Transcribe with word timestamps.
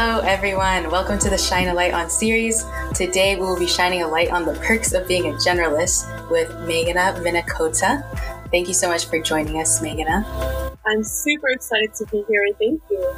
Hello, 0.00 0.20
everyone. 0.20 0.92
Welcome 0.92 1.18
to 1.18 1.28
the 1.28 1.36
Shine 1.36 1.66
a 1.66 1.74
Light 1.74 1.92
on 1.92 2.08
series. 2.08 2.64
Today, 2.94 3.34
we 3.34 3.42
will 3.42 3.58
be 3.58 3.66
shining 3.66 4.04
a 4.04 4.06
light 4.06 4.30
on 4.30 4.44
the 4.44 4.54
perks 4.62 4.92
of 4.92 5.08
being 5.08 5.26
a 5.26 5.32
generalist 5.32 6.06
with 6.30 6.48
Meghana 6.70 7.18
Vinakota. 7.18 8.06
Thank 8.52 8.68
you 8.68 8.74
so 8.74 8.86
much 8.86 9.06
for 9.06 9.18
joining 9.18 9.58
us, 9.58 9.80
Meghana. 9.82 10.22
I'm 10.86 11.02
super 11.02 11.48
excited 11.48 11.94
to 11.94 12.06
be 12.12 12.22
here. 12.28 12.44
And 12.44 12.56
thank 12.58 12.80
you. 12.88 13.12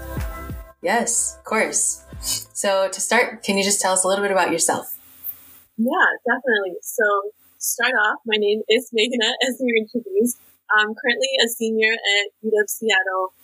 Yes, 0.80 1.36
of 1.36 1.44
course. 1.44 2.02
So, 2.22 2.88
to 2.88 2.98
start, 2.98 3.42
can 3.42 3.58
you 3.58 3.62
just 3.62 3.82
tell 3.82 3.92
us 3.92 4.02
a 4.02 4.08
little 4.08 4.24
bit 4.24 4.32
about 4.32 4.50
yourself? 4.50 4.98
Yeah, 5.76 6.08
definitely. 6.24 6.80
So, 6.80 7.04
start 7.58 7.92
off, 7.92 8.20
my 8.24 8.36
name 8.38 8.62
is 8.70 8.90
Meghana, 8.90 9.34
as 9.46 9.60
you 9.60 9.74
introduced. 9.76 10.38
I'm 10.74 10.94
currently 10.94 11.28
a 11.44 11.48
senior 11.50 11.92
at 11.92 12.32
UW 12.42 12.68
Seattle, 12.68 13.34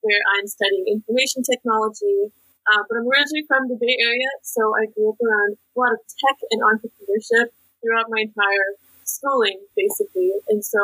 where 0.00 0.20
I'm 0.38 0.46
studying 0.46 0.86
information 0.88 1.42
technology 1.42 2.32
uh, 2.66 2.82
but 2.88 2.98
I'm 2.98 3.06
originally 3.06 3.46
from 3.46 3.68
the 3.68 3.78
Bay 3.78 3.94
Area, 4.02 4.30
so 4.42 4.74
I 4.74 4.90
grew 4.90 5.14
up 5.14 5.20
around 5.22 5.54
a 5.54 5.76
lot 5.78 5.92
of 5.94 6.02
tech 6.18 6.38
and 6.50 6.62
entrepreneurship 6.62 7.54
throughout 7.78 8.10
my 8.10 8.26
entire 8.26 8.74
schooling, 9.06 9.62
basically. 9.76 10.32
And 10.48 10.64
so 10.64 10.78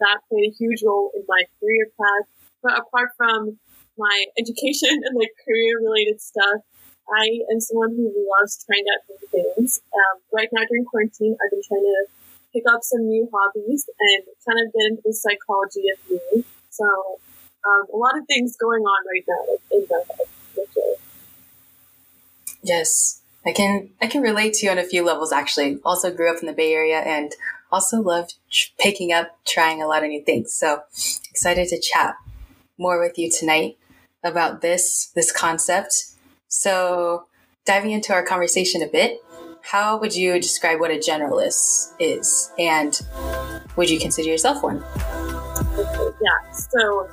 that 0.00 0.26
played 0.28 0.50
a 0.50 0.54
huge 0.58 0.82
role 0.82 1.10
in 1.14 1.22
my 1.28 1.46
career 1.60 1.86
path. 1.94 2.26
But 2.62 2.78
apart 2.78 3.14
from 3.16 3.58
my 3.96 4.26
education 4.38 4.98
and 5.06 5.14
like 5.14 5.30
career 5.46 5.78
related 5.78 6.20
stuff, 6.20 6.66
I 7.08 7.40
am 7.54 7.60
someone 7.60 7.94
who 7.96 8.10
loves 8.10 8.58
trying 8.66 8.84
out 8.90 9.06
new 9.08 9.22
things. 9.30 9.80
Um, 9.94 10.20
right 10.34 10.48
now 10.52 10.66
during 10.68 10.84
quarantine, 10.84 11.38
I've 11.40 11.50
been 11.50 11.62
trying 11.64 11.86
to 11.86 12.00
pick 12.52 12.64
up 12.68 12.82
some 12.82 13.06
new 13.06 13.30
hobbies 13.32 13.88
and 13.88 14.24
kind 14.44 14.58
of 14.60 14.72
get 14.74 14.84
into 14.90 15.02
the 15.04 15.14
psychology 15.14 15.86
of 15.88 15.98
me. 16.10 16.44
So 16.68 16.84
um, 17.64 17.86
a 17.92 17.96
lot 17.96 18.18
of 18.18 18.26
things 18.26 18.56
going 18.56 18.82
on 18.82 19.00
right 19.06 19.24
now 19.26 19.42
in 19.72 19.86
the 19.88 20.97
Yes. 22.62 23.20
I 23.46 23.52
can 23.52 23.90
I 24.00 24.06
can 24.06 24.20
relate 24.20 24.54
to 24.54 24.66
you 24.66 24.72
on 24.72 24.78
a 24.78 24.84
few 24.84 25.04
levels 25.04 25.32
actually. 25.32 25.78
Also 25.84 26.14
grew 26.14 26.30
up 26.30 26.40
in 26.40 26.46
the 26.46 26.52
Bay 26.52 26.72
Area 26.74 27.00
and 27.00 27.32
also 27.70 28.00
loved 28.00 28.34
tr- 28.50 28.70
picking 28.78 29.12
up 29.12 29.38
trying 29.46 29.82
a 29.82 29.86
lot 29.86 30.02
of 30.02 30.10
new 30.10 30.22
things. 30.22 30.52
So 30.52 30.82
excited 31.30 31.68
to 31.68 31.80
chat 31.80 32.16
more 32.76 33.00
with 33.00 33.18
you 33.18 33.30
tonight 33.30 33.78
about 34.24 34.60
this 34.60 35.06
this 35.14 35.32
concept. 35.32 36.06
So 36.48 37.26
diving 37.64 37.92
into 37.92 38.12
our 38.12 38.24
conversation 38.24 38.82
a 38.82 38.88
bit, 38.88 39.18
how 39.62 39.98
would 39.98 40.14
you 40.14 40.40
describe 40.40 40.80
what 40.80 40.90
a 40.90 40.98
generalist 40.98 41.92
is 41.98 42.50
and 42.58 43.00
would 43.76 43.90
you 43.90 43.98
consider 43.98 44.28
yourself 44.28 44.62
one? 44.62 44.82
Yeah, 45.76 46.50
so 46.52 47.08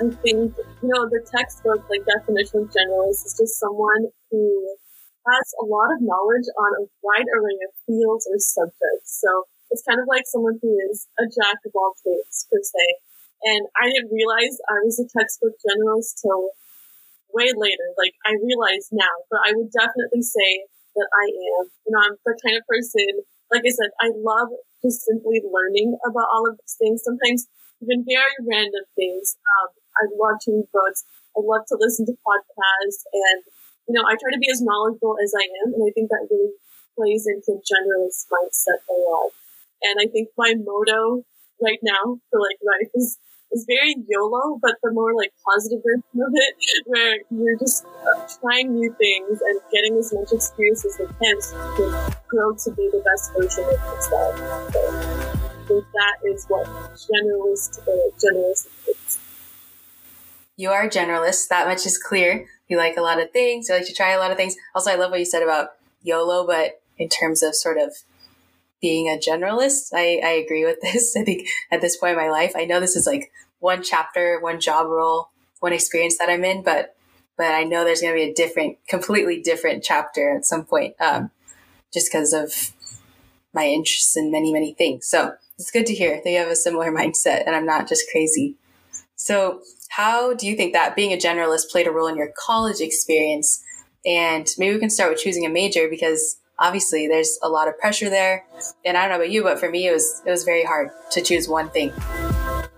I 0.00 0.10
think, 0.22 0.54
you 0.80 0.88
know, 0.88 1.04
the 1.08 1.20
textbook, 1.28 1.84
like 1.92 2.08
definition 2.08 2.64
of 2.64 2.72
generalist 2.72 3.28
is 3.28 3.36
just 3.36 3.60
someone 3.60 4.08
who 4.32 4.44
has 5.28 5.46
a 5.60 5.66
lot 5.68 5.92
of 5.92 6.00
knowledge 6.00 6.48
on 6.56 6.70
a 6.80 6.88
wide 7.04 7.28
array 7.36 7.58
of 7.60 7.72
fields 7.84 8.24
or 8.24 8.40
subjects. 8.40 9.20
So 9.20 9.44
it's 9.68 9.84
kind 9.84 10.00
of 10.00 10.08
like 10.08 10.24
someone 10.24 10.58
who 10.62 10.72
is 10.88 11.06
a 11.20 11.28
jack 11.28 11.60
of 11.68 11.76
all 11.76 11.92
trades, 12.00 12.48
per 12.48 12.58
se. 12.64 12.86
And 13.44 13.68
I 13.76 13.92
didn't 13.92 14.12
realize 14.12 14.56
I 14.68 14.80
was 14.84 15.00
a 15.00 15.08
textbook 15.08 15.56
generalist 15.60 16.20
till 16.20 16.56
way 17.32 17.52
later. 17.52 17.92
Like, 17.96 18.16
I 18.24 18.36
realize 18.40 18.88
now, 18.92 19.24
but 19.28 19.40
I 19.44 19.52
would 19.56 19.72
definitely 19.72 20.24
say 20.24 20.64
that 20.96 21.08
I 21.08 21.26
am. 21.28 21.64
You 21.86 21.90
know, 21.92 22.00
I'm 22.04 22.16
the 22.24 22.36
kind 22.40 22.56
of 22.56 22.64
person, 22.68 23.24
like 23.52 23.64
I 23.64 23.72
said, 23.72 23.92
I 24.00 24.12
love 24.16 24.52
just 24.80 25.04
simply 25.04 25.40
learning 25.44 25.96
about 26.04 26.28
all 26.32 26.48
of 26.48 26.56
these 26.56 26.76
things. 26.80 27.04
Sometimes 27.04 27.48
even 27.80 28.04
very 28.04 28.36
random 28.44 28.84
things. 28.96 29.36
Um, 29.44 29.79
I 29.98 30.06
love 30.14 30.38
to 30.46 30.52
read 30.52 30.68
books. 30.72 31.04
I 31.36 31.40
love 31.42 31.66
to 31.70 31.76
listen 31.78 32.06
to 32.06 32.14
podcasts 32.26 33.06
and 33.12 33.42
you 33.90 33.98
know, 33.98 34.06
I 34.06 34.14
try 34.14 34.30
to 34.30 34.38
be 34.38 34.46
as 34.46 34.62
knowledgeable 34.62 35.18
as 35.18 35.34
I 35.34 35.42
am, 35.66 35.74
and 35.74 35.82
I 35.82 35.90
think 35.90 36.14
that 36.14 36.30
really 36.30 36.54
plays 36.94 37.26
into 37.26 37.58
generalist 37.58 38.30
mindset 38.30 38.86
a 38.86 38.94
lot. 38.94 39.34
And 39.82 39.98
I 39.98 40.06
think 40.06 40.28
my 40.38 40.54
motto 40.54 41.26
right 41.58 41.82
now 41.82 42.22
for 42.30 42.38
like 42.38 42.62
life 42.62 42.94
is 42.94 43.18
is 43.50 43.66
very 43.66 43.96
YOLO, 44.06 44.60
but 44.62 44.76
the 44.84 44.92
more 44.92 45.10
like 45.12 45.32
positive 45.42 45.82
version 45.82 46.22
of 46.22 46.30
it, 46.30 46.54
where 46.86 47.18
you're 47.34 47.58
just 47.58 47.84
trying 48.38 48.78
new 48.78 48.94
things 48.94 49.42
and 49.42 49.60
getting 49.74 49.98
as 49.98 50.14
much 50.14 50.30
experience 50.30 50.86
as 50.86 50.94
you 51.00 51.10
can 51.18 51.36
can 51.74 52.14
grow 52.28 52.54
to 52.54 52.70
be 52.70 52.86
the 52.94 53.02
best 53.02 53.34
version 53.34 53.64
of 53.64 53.74
yourself. 53.74 54.38
So 54.70 54.80
I 54.86 55.66
think 55.66 55.84
that 55.98 56.16
is 56.30 56.46
what 56.46 56.66
generalist 56.94 57.82
uh, 57.90 58.14
generalist 58.22 58.70
is. 58.70 58.79
You 60.60 60.70
are 60.72 60.82
a 60.82 60.90
generalist. 60.90 61.48
That 61.48 61.66
much 61.66 61.86
is 61.86 61.96
clear 61.96 62.46
you 62.68 62.76
like 62.76 62.98
a 62.98 63.00
lot 63.00 63.18
of 63.18 63.30
things, 63.30 63.68
you 63.68 63.74
like 63.74 63.86
to 63.86 63.94
try 63.94 64.12
a 64.12 64.18
lot 64.18 64.30
of 64.30 64.36
things. 64.36 64.56
Also, 64.74 64.90
I 64.90 64.94
love 64.94 65.10
what 65.10 65.18
you 65.18 65.24
said 65.24 65.42
about 65.42 65.70
YOLO, 66.02 66.46
but 66.46 66.82
in 66.98 67.08
terms 67.08 67.42
of 67.42 67.54
sort 67.54 67.78
of 67.78 67.94
being 68.78 69.08
a 69.08 69.18
generalist, 69.18 69.88
I, 69.94 70.20
I 70.22 70.32
agree 70.32 70.66
with 70.66 70.78
this. 70.82 71.16
I 71.16 71.24
think 71.24 71.48
at 71.72 71.80
this 71.80 71.96
point 71.96 72.12
in 72.12 72.18
my 72.18 72.28
life, 72.28 72.52
I 72.54 72.66
know 72.66 72.78
this 72.78 72.94
is 72.94 73.06
like 73.06 73.32
one 73.58 73.82
chapter, 73.82 74.38
one 74.38 74.60
job 74.60 74.86
role, 74.86 75.30
one 75.60 75.72
experience 75.72 76.18
that 76.18 76.28
I'm 76.28 76.44
in, 76.44 76.62
but 76.62 76.94
but 77.38 77.54
I 77.54 77.64
know 77.64 77.84
there's 77.84 78.02
going 78.02 78.12
to 78.12 78.22
be 78.22 78.30
a 78.30 78.34
different, 78.34 78.76
completely 78.86 79.40
different 79.40 79.82
chapter 79.82 80.36
at 80.36 80.44
some 80.44 80.66
point, 80.66 80.94
um, 81.00 81.30
just 81.90 82.12
because 82.12 82.34
of 82.34 82.74
my 83.54 83.64
interests 83.64 84.14
in 84.14 84.30
many, 84.30 84.52
many 84.52 84.74
things. 84.74 85.06
So 85.06 85.32
it's 85.58 85.70
good 85.70 85.86
to 85.86 85.94
hear 85.94 86.20
that 86.22 86.30
you 86.30 86.36
have 86.36 86.48
a 86.48 86.56
similar 86.56 86.92
mindset 86.92 87.46
and 87.46 87.56
I'm 87.56 87.64
not 87.64 87.88
just 87.88 88.10
crazy. 88.10 88.56
So 89.20 89.60
how 89.90 90.32
do 90.32 90.46
you 90.46 90.56
think 90.56 90.72
that 90.72 90.96
being 90.96 91.12
a 91.12 91.16
generalist 91.18 91.68
played 91.70 91.86
a 91.86 91.90
role 91.90 92.06
in 92.06 92.16
your 92.16 92.32
college 92.38 92.80
experience? 92.80 93.62
And 94.06 94.48
maybe 94.56 94.72
we 94.72 94.80
can 94.80 94.88
start 94.88 95.12
with 95.12 95.20
choosing 95.20 95.44
a 95.44 95.50
major 95.50 95.88
because 95.90 96.38
obviously 96.58 97.06
there's 97.06 97.38
a 97.42 97.48
lot 97.50 97.68
of 97.68 97.76
pressure 97.78 98.08
there. 98.08 98.46
And 98.82 98.96
I 98.96 99.02
don't 99.02 99.10
know 99.10 99.16
about 99.16 99.30
you, 99.30 99.42
but 99.42 99.60
for 99.60 99.68
me, 99.68 99.88
it 99.88 99.92
was 99.92 100.22
it 100.24 100.30
was 100.30 100.44
very 100.44 100.64
hard 100.64 100.88
to 101.10 101.20
choose 101.20 101.48
one 101.50 101.68
thing. 101.68 101.92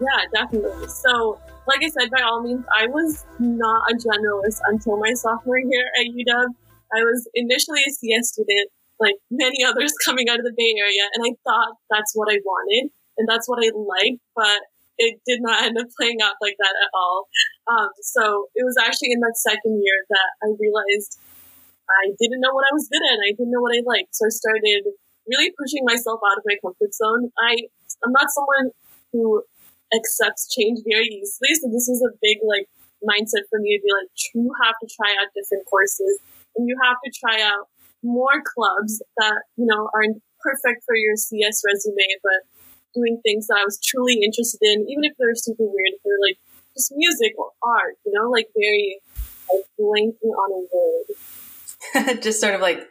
Yeah, 0.00 0.26
definitely. 0.34 0.88
So, 0.88 1.38
like 1.68 1.84
I 1.84 1.88
said, 1.88 2.10
by 2.10 2.22
all 2.22 2.42
means, 2.42 2.64
I 2.76 2.88
was 2.88 3.24
not 3.38 3.82
a 3.92 3.94
generalist 3.94 4.58
until 4.66 4.98
my 4.98 5.12
sophomore 5.14 5.60
year 5.60 5.86
at 5.96 6.06
UW. 6.06 6.48
I 6.92 7.04
was 7.04 7.28
initially 7.34 7.82
a 7.86 7.90
CS 7.92 8.30
student, 8.30 8.68
like 8.98 9.14
many 9.30 9.62
others 9.62 9.94
coming 10.04 10.28
out 10.28 10.40
of 10.40 10.44
the 10.44 10.54
Bay 10.56 10.74
Area, 10.76 11.06
and 11.14 11.24
I 11.24 11.38
thought 11.44 11.76
that's 11.88 12.10
what 12.16 12.32
I 12.32 12.38
wanted 12.44 12.90
and 13.18 13.28
that's 13.28 13.48
what 13.48 13.58
I 13.62 13.70
liked. 13.74 14.20
But 14.34 14.60
it 15.02 15.18
did 15.26 15.42
not 15.42 15.66
end 15.66 15.74
up 15.74 15.90
playing 15.98 16.22
out 16.22 16.38
like 16.38 16.54
that 16.62 16.74
at 16.78 16.90
all. 16.94 17.26
Um, 17.66 17.90
so 18.02 18.46
it 18.54 18.62
was 18.62 18.78
actually 18.78 19.10
in 19.10 19.20
that 19.20 19.34
second 19.34 19.82
year 19.82 19.98
that 20.14 20.30
I 20.46 20.54
realized 20.54 21.18
I 21.90 22.14
didn't 22.14 22.38
know 22.38 22.54
what 22.54 22.66
I 22.70 22.72
was 22.72 22.86
good 22.86 23.02
at. 23.02 23.18
I 23.18 23.34
didn't 23.34 23.50
know 23.50 23.60
what 23.60 23.74
I 23.74 23.82
liked. 23.82 24.14
So 24.14 24.30
I 24.30 24.32
started 24.32 24.94
really 25.26 25.50
pushing 25.58 25.82
myself 25.82 26.22
out 26.22 26.38
of 26.38 26.46
my 26.46 26.56
comfort 26.62 26.94
zone. 26.94 27.34
I, 27.38 27.66
I'm 28.06 28.14
not 28.14 28.30
someone 28.30 28.70
who 29.10 29.42
accepts 29.90 30.48
change 30.54 30.80
very 30.86 31.10
easily. 31.10 31.52
So 31.58 31.68
this 31.68 31.90
was 31.90 32.00
a 32.06 32.14
big 32.22 32.38
like 32.46 32.70
mindset 33.02 33.50
for 33.50 33.58
me 33.58 33.76
to 33.76 33.82
be 33.82 33.90
like, 33.90 34.08
you 34.34 34.50
have 34.62 34.78
to 34.78 34.88
try 34.88 35.10
out 35.18 35.34
different 35.34 35.66
courses 35.66 36.22
and 36.54 36.70
you 36.70 36.78
have 36.86 36.96
to 37.02 37.10
try 37.10 37.42
out 37.42 37.66
more 38.02 38.42
clubs 38.42 39.02
that, 39.18 39.46
you 39.58 39.66
know, 39.66 39.90
aren't 39.94 40.22
perfect 40.42 40.82
for 40.86 40.96
your 40.96 41.14
CS 41.14 41.62
resume, 41.62 42.06
but 42.22 42.42
doing 42.94 43.20
things 43.22 43.46
that 43.48 43.58
I 43.60 43.64
was 43.64 43.78
truly 43.82 44.20
interested 44.22 44.60
in, 44.62 44.88
even 44.88 45.04
if 45.04 45.12
they're 45.18 45.34
super 45.34 45.64
weird, 45.64 45.94
if 45.94 46.02
they're 46.04 46.20
like 46.20 46.38
just 46.76 46.92
music 46.94 47.34
or 47.38 47.50
art, 47.62 47.96
you 48.04 48.12
know, 48.12 48.30
like 48.30 48.48
very 48.54 49.00
like 49.52 49.64
blanking 49.78 50.32
on 50.32 50.50
a 50.52 50.62
word. 50.72 52.20
just 52.22 52.40
sort 52.40 52.54
of 52.54 52.60
like 52.60 52.88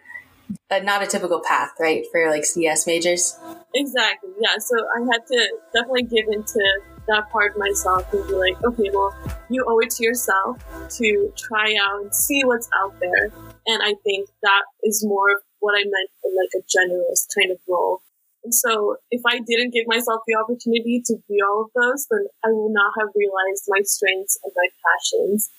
a, 0.69 0.83
not 0.83 1.03
a 1.03 1.07
typical 1.07 1.41
path, 1.41 1.71
right, 1.79 2.05
for 2.11 2.29
like 2.29 2.45
CS 2.45 2.87
majors? 2.87 3.37
Exactly, 3.73 4.31
yeah. 4.39 4.57
So 4.59 4.75
I 4.95 4.99
had 5.11 5.25
to 5.27 5.49
definitely 5.73 6.03
give 6.03 6.27
into 6.27 6.59
that 7.07 7.29
part 7.31 7.57
myself 7.57 8.11
and 8.13 8.27
be 8.27 8.33
like, 8.33 8.61
okay, 8.63 8.89
well, 8.93 9.15
you 9.49 9.65
owe 9.67 9.79
it 9.79 9.89
to 9.91 10.03
yourself 10.03 10.57
to 10.97 11.33
try 11.37 11.75
out 11.81 12.01
and 12.01 12.13
see 12.13 12.43
what's 12.43 12.69
out 12.75 12.99
there. 12.99 13.31
And 13.65 13.81
I 13.83 13.95
think 14.03 14.29
that 14.43 14.63
is 14.83 15.03
more 15.05 15.31
of 15.31 15.41
what 15.59 15.73
I 15.75 15.83
meant 15.83 16.09
in 16.23 16.35
like 16.35 16.49
a 16.55 16.63
generous 16.69 17.27
kind 17.35 17.51
of 17.51 17.57
role 17.67 18.01
and 18.43 18.53
so 18.53 18.97
if 19.11 19.21
I 19.25 19.37
didn't 19.37 19.73
give 19.73 19.85
myself 19.85 20.25
the 20.25 20.33
opportunity 20.33 21.01
to 21.05 21.13
be 21.29 21.37
all 21.45 21.69
of 21.69 21.71
those, 21.77 22.07
then 22.09 22.25
I 22.41 22.49
will 22.49 22.73
not 22.73 22.93
have 22.97 23.13
realized 23.13 23.69
my 23.69 23.81
strengths 23.85 24.39
and 24.41 24.51
my 24.55 24.67
passions. 24.81 25.49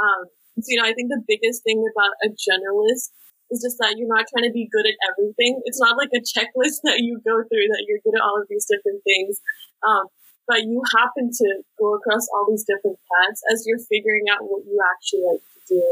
Um, 0.00 0.24
so, 0.56 0.68
you 0.68 0.80
know, 0.80 0.88
I 0.88 0.96
think 0.96 1.12
the 1.12 1.20
biggest 1.28 1.62
thing 1.62 1.84
about 1.84 2.16
a 2.24 2.32
generalist 2.32 3.12
is 3.52 3.60
just 3.60 3.76
that 3.84 4.00
you're 4.00 4.08
not 4.08 4.24
trying 4.32 4.48
to 4.48 4.54
be 4.54 4.70
good 4.72 4.88
at 4.88 4.96
everything. 5.12 5.60
It's 5.68 5.80
not 5.80 6.00
like 6.00 6.16
a 6.16 6.24
checklist 6.24 6.80
that 6.88 7.04
you 7.04 7.20
go 7.20 7.44
through 7.44 7.68
that 7.76 7.84
you're 7.84 8.00
good 8.00 8.16
at 8.16 8.24
all 8.24 8.40
of 8.40 8.48
these 8.48 8.64
different 8.64 9.04
things. 9.04 9.40
Um, 9.84 10.08
but 10.48 10.64
you 10.64 10.82
happen 10.96 11.30
to 11.30 11.48
go 11.78 11.94
across 11.94 12.26
all 12.32 12.48
these 12.48 12.64
different 12.64 12.98
paths 13.06 13.42
as 13.52 13.64
you're 13.68 13.84
figuring 13.84 14.26
out 14.32 14.42
what 14.42 14.64
you 14.64 14.80
actually 14.80 15.28
like 15.28 15.44
to 15.44 15.60
do. 15.76 15.84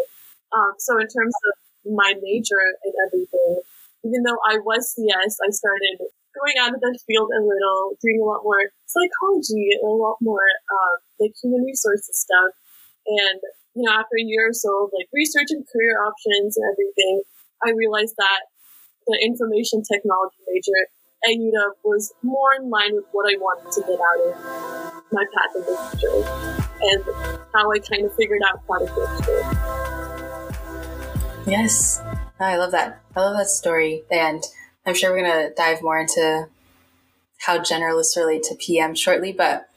Um, 0.50 0.72
so 0.80 0.96
in 0.96 1.06
terms 1.06 1.36
of 1.52 1.92
my 1.92 2.16
major 2.24 2.58
and 2.82 2.94
everything, 3.06 3.60
even 4.02 4.24
though 4.24 4.40
I 4.42 4.58
was 4.58 4.96
CS, 4.96 5.38
I 5.44 5.50
started 5.52 6.08
going 6.38 6.56
out 6.62 6.74
of 6.74 6.80
that 6.80 6.98
field 7.06 7.30
a 7.34 7.42
little, 7.42 7.98
doing 8.00 8.22
a 8.22 8.26
lot 8.26 8.46
more 8.46 8.70
psychology, 8.86 9.74
and 9.74 9.82
a 9.82 9.94
lot 9.94 10.16
more 10.22 10.46
um, 10.70 10.96
like 11.20 11.34
human 11.42 11.62
resources 11.66 12.14
stuff. 12.14 12.54
And 13.06 13.40
you 13.74 13.82
know, 13.82 13.92
after 13.92 14.16
a 14.18 14.24
year 14.24 14.48
or 14.50 14.54
so 14.54 14.86
of 14.86 14.90
like 14.94 15.08
research 15.12 15.50
and 15.50 15.66
career 15.66 15.98
options 16.02 16.56
and 16.56 16.64
everything, 16.70 17.22
I 17.64 17.70
realized 17.70 18.14
that 18.18 18.50
the 19.06 19.18
information 19.22 19.82
technology 19.82 20.36
major 20.46 20.86
at 21.24 21.34
UW 21.34 21.74
was 21.84 22.12
more 22.22 22.54
in 22.58 22.70
line 22.70 22.94
with 22.94 23.04
what 23.12 23.26
I 23.26 23.36
wanted 23.38 23.72
to 23.72 23.80
get 23.82 23.98
out 23.98 24.20
of 24.26 24.34
my 25.10 25.24
path 25.34 25.56
in 25.56 25.62
the 25.62 25.76
future 25.90 26.22
and 26.80 27.02
how 27.54 27.70
I 27.72 27.78
kind 27.78 28.04
of 28.04 28.14
figured 28.14 28.42
out 28.46 28.64
product 28.66 28.92
management. 28.96 29.58
Yes, 31.46 32.02
I 32.38 32.56
love 32.56 32.72
that. 32.72 33.00
I 33.16 33.20
love 33.20 33.36
that 33.36 33.48
story. 33.48 34.04
And 34.10 34.44
I'm 34.88 34.94
sure 34.94 35.12
we're 35.12 35.22
going 35.22 35.48
to 35.48 35.54
dive 35.54 35.82
more 35.82 35.98
into 35.98 36.48
how 37.40 37.58
generalists 37.58 38.16
relate 38.16 38.42
to 38.44 38.54
PM 38.54 38.94
shortly, 38.94 39.32
but 39.32 39.68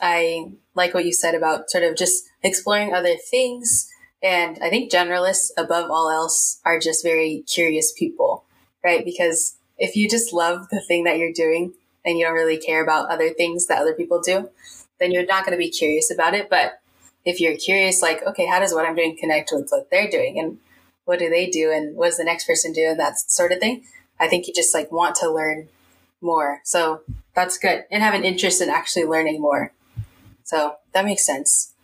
I 0.00 0.50
like 0.74 0.92
what 0.92 1.04
you 1.04 1.12
said 1.12 1.36
about 1.36 1.70
sort 1.70 1.84
of 1.84 1.96
just 1.96 2.24
exploring 2.42 2.92
other 2.92 3.14
things. 3.14 3.88
And 4.22 4.58
I 4.60 4.68
think 4.68 4.90
generalists, 4.90 5.50
above 5.56 5.90
all 5.90 6.10
else, 6.10 6.60
are 6.64 6.80
just 6.80 7.04
very 7.04 7.44
curious 7.46 7.92
people, 7.92 8.44
right? 8.82 9.04
Because 9.04 9.56
if 9.78 9.94
you 9.94 10.08
just 10.08 10.32
love 10.32 10.68
the 10.70 10.80
thing 10.80 11.04
that 11.04 11.18
you're 11.18 11.32
doing 11.32 11.72
and 12.04 12.18
you 12.18 12.24
don't 12.24 12.34
really 12.34 12.58
care 12.58 12.82
about 12.82 13.08
other 13.08 13.30
things 13.30 13.66
that 13.66 13.80
other 13.80 13.94
people 13.94 14.20
do, 14.20 14.50
then 14.98 15.12
you're 15.12 15.26
not 15.26 15.44
going 15.44 15.56
to 15.56 15.64
be 15.64 15.70
curious 15.70 16.10
about 16.10 16.34
it. 16.34 16.50
But 16.50 16.80
if 17.24 17.40
you're 17.40 17.56
curious, 17.56 18.02
like, 18.02 18.26
okay, 18.26 18.46
how 18.46 18.58
does 18.58 18.74
what 18.74 18.84
I'm 18.84 18.96
doing 18.96 19.16
connect 19.16 19.50
with 19.52 19.68
what 19.70 19.90
they're 19.92 20.10
doing? 20.10 20.40
And 20.40 20.58
what 21.04 21.20
do 21.20 21.30
they 21.30 21.48
do? 21.48 21.70
And 21.70 21.96
what 21.96 22.06
does 22.06 22.16
the 22.16 22.24
next 22.24 22.46
person 22.46 22.72
do? 22.72 22.88
And 22.88 22.98
that 22.98 23.18
sort 23.18 23.52
of 23.52 23.60
thing. 23.60 23.84
I 24.18 24.28
think 24.28 24.46
you 24.46 24.54
just 24.54 24.74
like 24.74 24.90
want 24.90 25.16
to 25.16 25.30
learn 25.30 25.68
more. 26.20 26.60
So 26.64 27.02
that's 27.34 27.58
good. 27.58 27.84
And 27.90 28.02
have 28.02 28.14
an 28.14 28.24
interest 28.24 28.60
in 28.60 28.70
actually 28.70 29.04
learning 29.04 29.40
more. 29.40 29.72
So 30.44 30.76
that 30.92 31.04
makes 31.04 31.24
sense. 31.26 31.74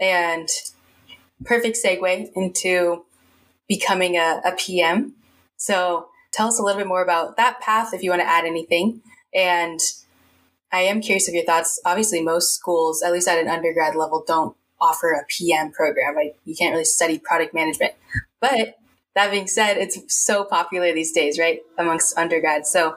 And 0.00 0.48
perfect 1.44 1.78
segue 1.84 2.32
into 2.34 3.04
becoming 3.68 4.16
a, 4.16 4.40
a 4.44 4.52
PM. 4.56 5.14
So 5.56 6.08
tell 6.32 6.48
us 6.48 6.58
a 6.58 6.62
little 6.62 6.78
bit 6.78 6.88
more 6.88 7.02
about 7.02 7.36
that 7.36 7.60
path 7.60 7.92
if 7.92 8.02
you 8.02 8.10
want 8.10 8.22
to 8.22 8.28
add 8.28 8.44
anything. 8.44 9.02
And 9.34 9.80
I 10.72 10.80
am 10.80 11.00
curious 11.00 11.28
of 11.28 11.34
your 11.34 11.44
thoughts. 11.44 11.80
Obviously, 11.84 12.22
most 12.22 12.54
schools, 12.54 13.02
at 13.02 13.12
least 13.12 13.28
at 13.28 13.38
an 13.38 13.48
undergrad 13.48 13.94
level, 13.94 14.24
don't 14.26 14.56
offer 14.80 15.12
a 15.12 15.24
PM 15.28 15.70
program. 15.70 16.14
Like 16.16 16.36
you 16.44 16.56
can't 16.56 16.72
really 16.72 16.84
study 16.84 17.18
product 17.18 17.54
management. 17.54 17.92
But 18.40 18.76
that 19.14 19.30
being 19.30 19.46
said, 19.46 19.76
it's 19.76 19.98
so 20.08 20.44
popular 20.44 20.92
these 20.92 21.12
days, 21.12 21.38
right? 21.38 21.60
Amongst 21.78 22.16
undergrads. 22.16 22.70
So 22.70 22.92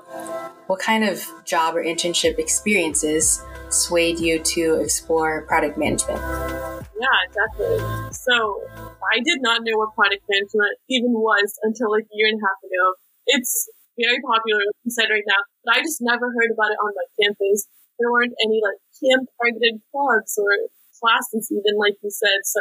what 0.67 0.79
kind 0.79 1.03
of 1.03 1.23
job 1.43 1.75
or 1.75 1.83
internship 1.83 2.39
experiences 2.39 3.41
swayed 3.69 4.19
you 4.19 4.39
to 4.39 4.75
explore 4.75 5.43
product 5.43 5.77
management? 5.77 6.21
Yeah, 6.95 7.19
definitely. 7.35 7.83
So 8.13 8.63
I 9.11 9.19
did 9.19 9.41
not 9.41 9.61
know 9.63 9.77
what 9.77 9.93
product 9.93 10.23
management 10.29 10.79
even 10.89 11.11
was 11.11 11.59
until 11.63 11.91
like 11.91 12.07
a 12.07 12.15
year 12.15 12.31
and 12.31 12.39
a 12.39 12.45
half 12.47 12.59
ago. 12.63 12.95
It's 13.27 13.67
very 13.99 14.19
popular, 14.23 14.63
like 14.63 14.79
you 14.83 14.91
said 14.91 15.11
right 15.11 15.27
now, 15.27 15.41
but 15.63 15.75
I 15.75 15.79
just 15.83 15.99
never 15.99 16.31
heard 16.31 16.51
about 16.51 16.71
it 16.71 16.79
on 16.79 16.95
my 16.95 17.07
campus. 17.19 17.67
There 17.99 18.11
weren't 18.11 18.35
any 18.43 18.59
like 18.63 18.79
camp 19.03 19.27
targeted 19.35 19.83
clubs 19.91 20.39
or 20.39 20.51
classes 20.99 21.51
even 21.51 21.75
like 21.75 21.95
you 21.99 22.11
said. 22.11 22.43
So 22.43 22.59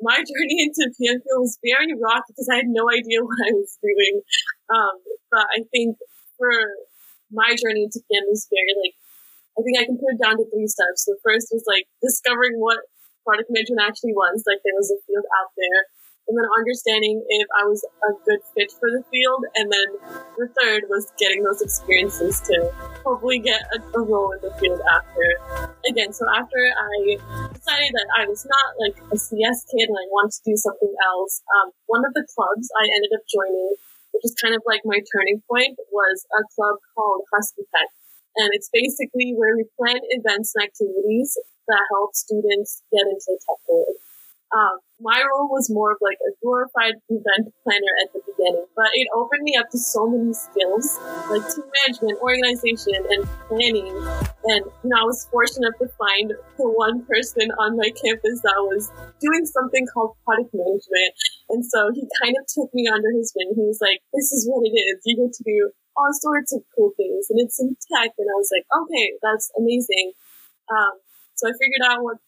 my 0.00 0.16
journey 0.16 0.58
into 0.64 0.88
PM 0.96 1.20
was 1.36 1.60
very 1.60 1.92
rocky 1.96 2.32
because 2.32 2.48
I 2.48 2.64
had 2.64 2.72
no 2.72 2.88
idea 2.88 3.20
what 3.26 3.40
I 3.40 3.52
was 3.52 3.76
doing. 3.80 4.24
Um, 4.72 4.96
but 5.30 5.46
I 5.46 5.64
think 5.70 5.96
for 6.36 6.52
my 7.30 7.54
journey 7.54 7.86
into 7.86 8.02
PM 8.10 8.26
was 8.28 8.48
very 8.50 8.74
like 8.80 8.96
I 9.58 9.62
think 9.62 9.76
I 9.76 9.84
can 9.84 9.98
put 10.00 10.16
it 10.16 10.22
down 10.22 10.40
to 10.40 10.46
three 10.48 10.70
steps. 10.70 11.04
The 11.04 11.20
first 11.20 11.52
was 11.52 11.66
like 11.68 11.84
discovering 12.00 12.56
what 12.56 12.80
product 13.26 13.52
management 13.52 13.84
actually 13.84 14.16
was, 14.16 14.46
like 14.48 14.62
there 14.64 14.78
was 14.78 14.88
a 14.88 14.98
field 15.04 15.26
out 15.36 15.52
there 15.58 15.80
and 16.30 16.38
then 16.38 16.46
understanding 16.54 17.18
if 17.26 17.48
I 17.58 17.66
was 17.66 17.82
a 18.06 18.14
good 18.22 18.38
fit 18.54 18.70
for 18.78 18.86
the 18.86 19.02
field. 19.10 19.42
And 19.58 19.66
then 19.66 19.88
the 20.38 20.46
third 20.54 20.86
was 20.86 21.10
getting 21.18 21.42
those 21.42 21.58
experiences 21.58 22.38
to 22.46 22.70
hopefully 23.02 23.42
get 23.42 23.58
a, 23.74 23.82
a 23.98 24.02
role 24.06 24.30
in 24.30 24.38
the 24.38 24.54
field 24.62 24.78
after. 24.94 25.26
Again, 25.90 26.14
so 26.14 26.22
after 26.30 26.54
I 26.54 27.18
decided 27.50 27.90
that 27.98 28.08
I 28.14 28.30
was 28.30 28.46
not 28.46 28.78
like 28.78 28.94
a 29.10 29.18
CS 29.18 29.66
kid 29.74 29.90
and 29.90 29.98
I 29.98 30.06
wanted 30.14 30.38
to 30.38 30.46
do 30.46 30.54
something 30.54 30.94
else, 31.02 31.42
um, 31.58 31.74
one 31.90 32.06
of 32.06 32.14
the 32.14 32.22
clubs 32.30 32.70
I 32.78 32.86
ended 32.94 33.10
up 33.10 33.26
joining, 33.26 33.74
which 34.14 34.22
is 34.22 34.38
kind 34.38 34.54
of 34.54 34.62
like 34.70 34.86
my 34.86 35.02
turning 35.10 35.42
point, 35.50 35.82
was 35.90 36.30
a 36.30 36.46
club 36.54 36.78
called 36.94 37.26
Husky 37.34 37.66
Tech. 37.74 37.90
And 38.38 38.54
it's 38.54 38.70
basically 38.70 39.34
where 39.34 39.58
we 39.58 39.66
plan 39.74 39.98
events 40.14 40.54
and 40.54 40.62
activities 40.62 41.34
that 41.66 41.82
help 41.90 42.14
students 42.14 42.86
get 42.94 43.10
into 43.10 43.34
the 43.34 43.40
tech 43.42 43.58
world. 43.66 43.98
Um, 44.50 44.82
my 44.98 45.22
role 45.22 45.46
was 45.46 45.70
more 45.70 45.94
of 45.94 45.98
like 46.02 46.18
a 46.26 46.34
glorified 46.42 46.98
event 47.08 47.54
planner 47.62 47.94
at 48.02 48.12
the 48.12 48.20
beginning, 48.26 48.66
but 48.74 48.90
it 48.92 49.06
opened 49.14 49.46
me 49.46 49.54
up 49.54 49.70
to 49.70 49.78
so 49.78 50.10
many 50.10 50.34
skills 50.34 50.98
like 51.30 51.46
team 51.46 51.64
management, 51.70 52.18
organization, 52.18 52.98
and 52.98 53.22
planning. 53.46 53.94
And 54.50 54.62
you 54.66 54.90
know, 54.90 54.98
I 55.00 55.06
was 55.06 55.24
fortunate 55.30 55.78
to 55.78 55.88
find 55.94 56.34
the 56.34 56.66
one 56.66 57.06
person 57.06 57.46
on 57.62 57.78
my 57.78 57.94
campus 57.94 58.42
that 58.42 58.60
was 58.66 58.90
doing 59.22 59.46
something 59.46 59.86
called 59.94 60.18
product 60.26 60.50
management. 60.50 61.10
And 61.48 61.62
so 61.64 61.94
he 61.94 62.02
kind 62.20 62.34
of 62.34 62.44
took 62.50 62.74
me 62.74 62.90
under 62.90 63.14
his 63.14 63.32
wing. 63.38 63.54
He 63.54 63.64
was 63.64 63.78
like, 63.80 64.02
"This 64.12 64.34
is 64.34 64.50
what 64.50 64.66
it 64.66 64.74
is. 64.74 64.98
You 65.06 65.16
get 65.16 65.32
to 65.32 65.44
do 65.46 65.70
all 65.94 66.10
sorts 66.12 66.52
of 66.52 66.66
cool 66.74 66.90
things, 66.98 67.30
and 67.30 67.38
it's 67.38 67.62
in 67.62 67.78
tech." 67.86 68.12
And 68.18 68.26
I 68.26 68.36
was 68.36 68.50
like, 68.50 68.66
"Okay, 68.66 69.14
that's 69.22 69.48
amazing." 69.54 70.12
Um, 70.68 70.98
so 71.38 71.48
I 71.48 71.56
figured 71.56 71.86
out 71.86 72.02
what 72.02 72.18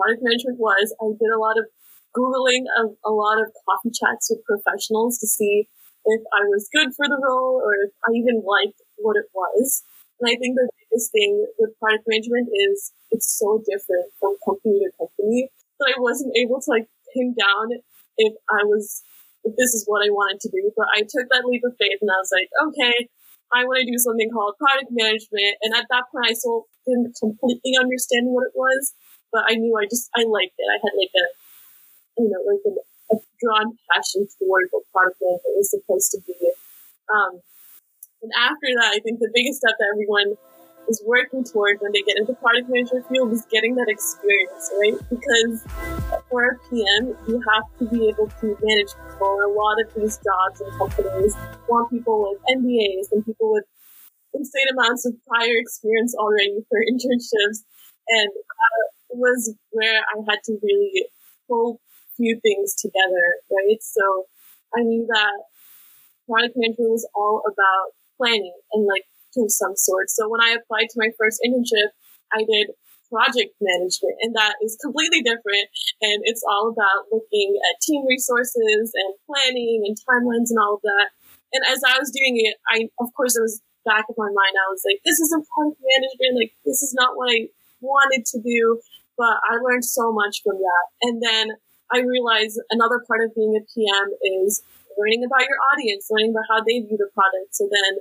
product 0.00 0.24
management 0.24 0.56
was. 0.56 0.96
I 0.96 1.12
did 1.12 1.28
a 1.28 1.36
lot 1.36 1.60
of 1.60 1.68
Googling 2.16 2.66
a, 2.74 2.90
a 3.06 3.12
lot 3.12 3.38
of 3.38 3.54
coffee 3.68 3.94
chats 3.94 4.32
with 4.32 4.42
professionals 4.42 5.18
to 5.20 5.28
see 5.28 5.68
if 6.04 6.22
I 6.32 6.42
was 6.48 6.66
good 6.72 6.90
for 6.96 7.06
the 7.06 7.20
role 7.20 7.60
or 7.62 7.76
if 7.86 7.92
I 8.02 8.16
even 8.16 8.42
liked 8.42 8.80
what 8.96 9.14
it 9.14 9.28
was. 9.30 9.84
And 10.18 10.26
I 10.26 10.34
think 10.34 10.56
the 10.56 10.68
biggest 10.90 11.12
thing 11.12 11.46
with 11.58 11.78
product 11.78 12.04
management 12.08 12.48
is 12.50 12.92
it's 13.10 13.30
so 13.38 13.62
different 13.62 14.10
from 14.18 14.36
company 14.42 14.82
to 14.82 14.90
company 14.98 15.48
that 15.78 15.94
I 15.96 16.00
wasn't 16.00 16.34
able 16.36 16.60
to 16.60 16.70
like 16.70 16.90
pin 17.14 17.34
down 17.38 17.78
if 18.18 18.34
I 18.50 18.66
was, 18.66 19.02
if 19.44 19.54
this 19.56 19.72
is 19.72 19.86
what 19.86 20.02
I 20.02 20.10
wanted 20.10 20.40
to 20.44 20.50
do. 20.50 20.72
But 20.76 20.90
I 20.90 21.06
took 21.06 21.30
that 21.30 21.46
leap 21.46 21.62
of 21.64 21.78
faith 21.78 22.02
and 22.02 22.10
I 22.10 22.18
was 22.18 22.32
like, 22.34 22.50
okay, 22.68 23.08
I 23.54 23.64
want 23.64 23.86
to 23.86 23.88
do 23.88 23.98
something 23.98 24.30
called 24.34 24.58
product 24.58 24.90
management. 24.90 25.62
And 25.62 25.78
at 25.78 25.86
that 25.90 26.10
point, 26.10 26.26
I 26.26 26.34
still 26.34 26.66
didn't 26.86 27.14
completely 27.18 27.78
understand 27.78 28.28
what 28.34 28.50
it 28.50 28.54
was 28.54 28.94
but 29.32 29.46
I 29.48 29.54
knew 29.54 29.74
I 29.78 29.86
just 29.86 30.10
I 30.14 30.24
liked 30.26 30.58
it. 30.58 30.68
I 30.68 30.78
had 30.82 30.94
like 30.94 31.14
a 31.14 31.26
you 32.22 32.28
know 32.28 32.42
like 32.46 32.62
an, 32.66 32.76
a 33.12 33.16
drawn 33.40 33.78
passion 33.90 34.26
toward 34.38 34.68
what 34.70 34.84
product 34.92 35.18
management 35.20 35.56
was 35.56 35.70
supposed 35.70 36.10
to 36.12 36.18
be. 36.26 36.36
Um, 37.10 37.40
and 38.22 38.32
after 38.36 38.68
that, 38.76 38.92
I 38.94 39.00
think 39.00 39.18
the 39.18 39.32
biggest 39.32 39.64
step 39.64 39.74
that 39.78 39.88
everyone 39.96 40.36
is 40.88 41.02
working 41.06 41.44
toward 41.44 41.78
when 41.80 41.92
they 41.92 42.02
get 42.02 42.18
into 42.18 42.34
product 42.34 42.68
management 42.68 43.06
field 43.08 43.32
is 43.32 43.46
getting 43.50 43.74
that 43.76 43.88
experience, 43.88 44.70
right? 44.80 44.98
Because 45.08 45.62
for 46.28 46.44
a 46.44 46.54
PM, 46.68 47.16
you 47.28 47.42
have 47.46 47.66
to 47.78 47.84
be 47.88 48.08
able 48.08 48.28
to 48.40 48.46
manage 48.60 48.92
people. 48.92 49.38
A 49.40 49.52
lot 49.54 49.80
of 49.80 49.88
these 49.94 50.18
jobs 50.18 50.60
and 50.60 50.70
companies 50.78 51.34
want 51.68 51.90
people 51.90 52.28
with 52.28 52.40
MBAs 52.58 53.12
and 53.12 53.24
people 53.24 53.52
with 53.52 53.64
insane 54.34 54.68
amounts 54.72 55.06
of 55.06 55.14
prior 55.26 55.56
experience 55.58 56.14
already 56.18 56.64
for 56.68 56.78
internships. 56.90 57.62
And 58.08 58.30
uh, 58.34 58.84
was 59.12 59.54
where 59.70 60.00
I 60.00 60.22
had 60.28 60.40
to 60.44 60.58
really 60.62 61.06
pull 61.48 61.80
few 62.16 62.38
things 62.42 62.74
together, 62.74 63.40
right? 63.50 63.80
So 63.80 64.26
I 64.76 64.82
knew 64.82 65.06
that 65.08 65.50
product 66.28 66.54
management 66.56 66.90
was 66.90 67.08
all 67.14 67.42
about 67.48 67.96
planning 68.16 68.54
and 68.72 68.86
like 68.86 69.08
to 69.34 69.48
some 69.48 69.74
sort. 69.74 70.10
So 70.10 70.28
when 70.28 70.40
I 70.40 70.54
applied 70.54 70.92
to 70.92 71.00
my 71.00 71.10
first 71.18 71.40
internship, 71.40 71.96
I 72.32 72.44
did 72.44 72.76
project 73.10 73.58
management 73.58 74.14
and 74.22 74.36
that 74.38 74.54
is 74.62 74.78
completely 74.78 75.18
different 75.20 75.66
and 75.98 76.22
it's 76.30 76.46
all 76.46 76.70
about 76.70 77.10
looking 77.10 77.58
at 77.58 77.82
team 77.82 78.06
resources 78.06 78.94
and 78.94 79.10
planning 79.26 79.82
and 79.82 79.98
timelines 80.06 80.54
and 80.54 80.62
all 80.62 80.78
of 80.78 80.82
that. 80.86 81.10
And 81.50 81.66
as 81.66 81.82
I 81.82 81.98
was 81.98 82.14
doing 82.14 82.38
it, 82.38 82.54
I 82.70 82.86
of 83.02 83.10
course 83.18 83.34
it 83.34 83.42
was 83.42 83.60
back 83.82 84.06
of 84.06 84.14
my 84.14 84.30
mind, 84.30 84.54
I 84.54 84.70
was 84.70 84.86
like, 84.86 85.02
this 85.02 85.18
isn't 85.18 85.42
product 85.50 85.82
management, 85.82 86.38
like 86.38 86.54
this 86.62 86.86
is 86.86 86.94
not 86.94 87.18
what 87.18 87.34
I 87.34 87.50
wanted 87.82 88.24
to 88.30 88.38
do 88.38 88.78
but 89.20 89.36
I 89.44 89.60
learned 89.60 89.84
so 89.84 90.08
much 90.16 90.40
from 90.40 90.56
that. 90.56 90.84
And 91.04 91.20
then 91.20 91.60
I 91.92 92.00
realized 92.00 92.56
another 92.72 93.04
part 93.04 93.20
of 93.20 93.36
being 93.36 93.52
a 93.52 93.60
PM 93.68 94.16
is 94.40 94.64
learning 94.96 95.28
about 95.28 95.44
your 95.44 95.60
audience, 95.76 96.08
learning 96.08 96.32
about 96.32 96.48
how 96.48 96.64
they 96.64 96.80
view 96.80 96.96
the 96.96 97.12
product. 97.12 97.52
So 97.52 97.68
then 97.68 98.00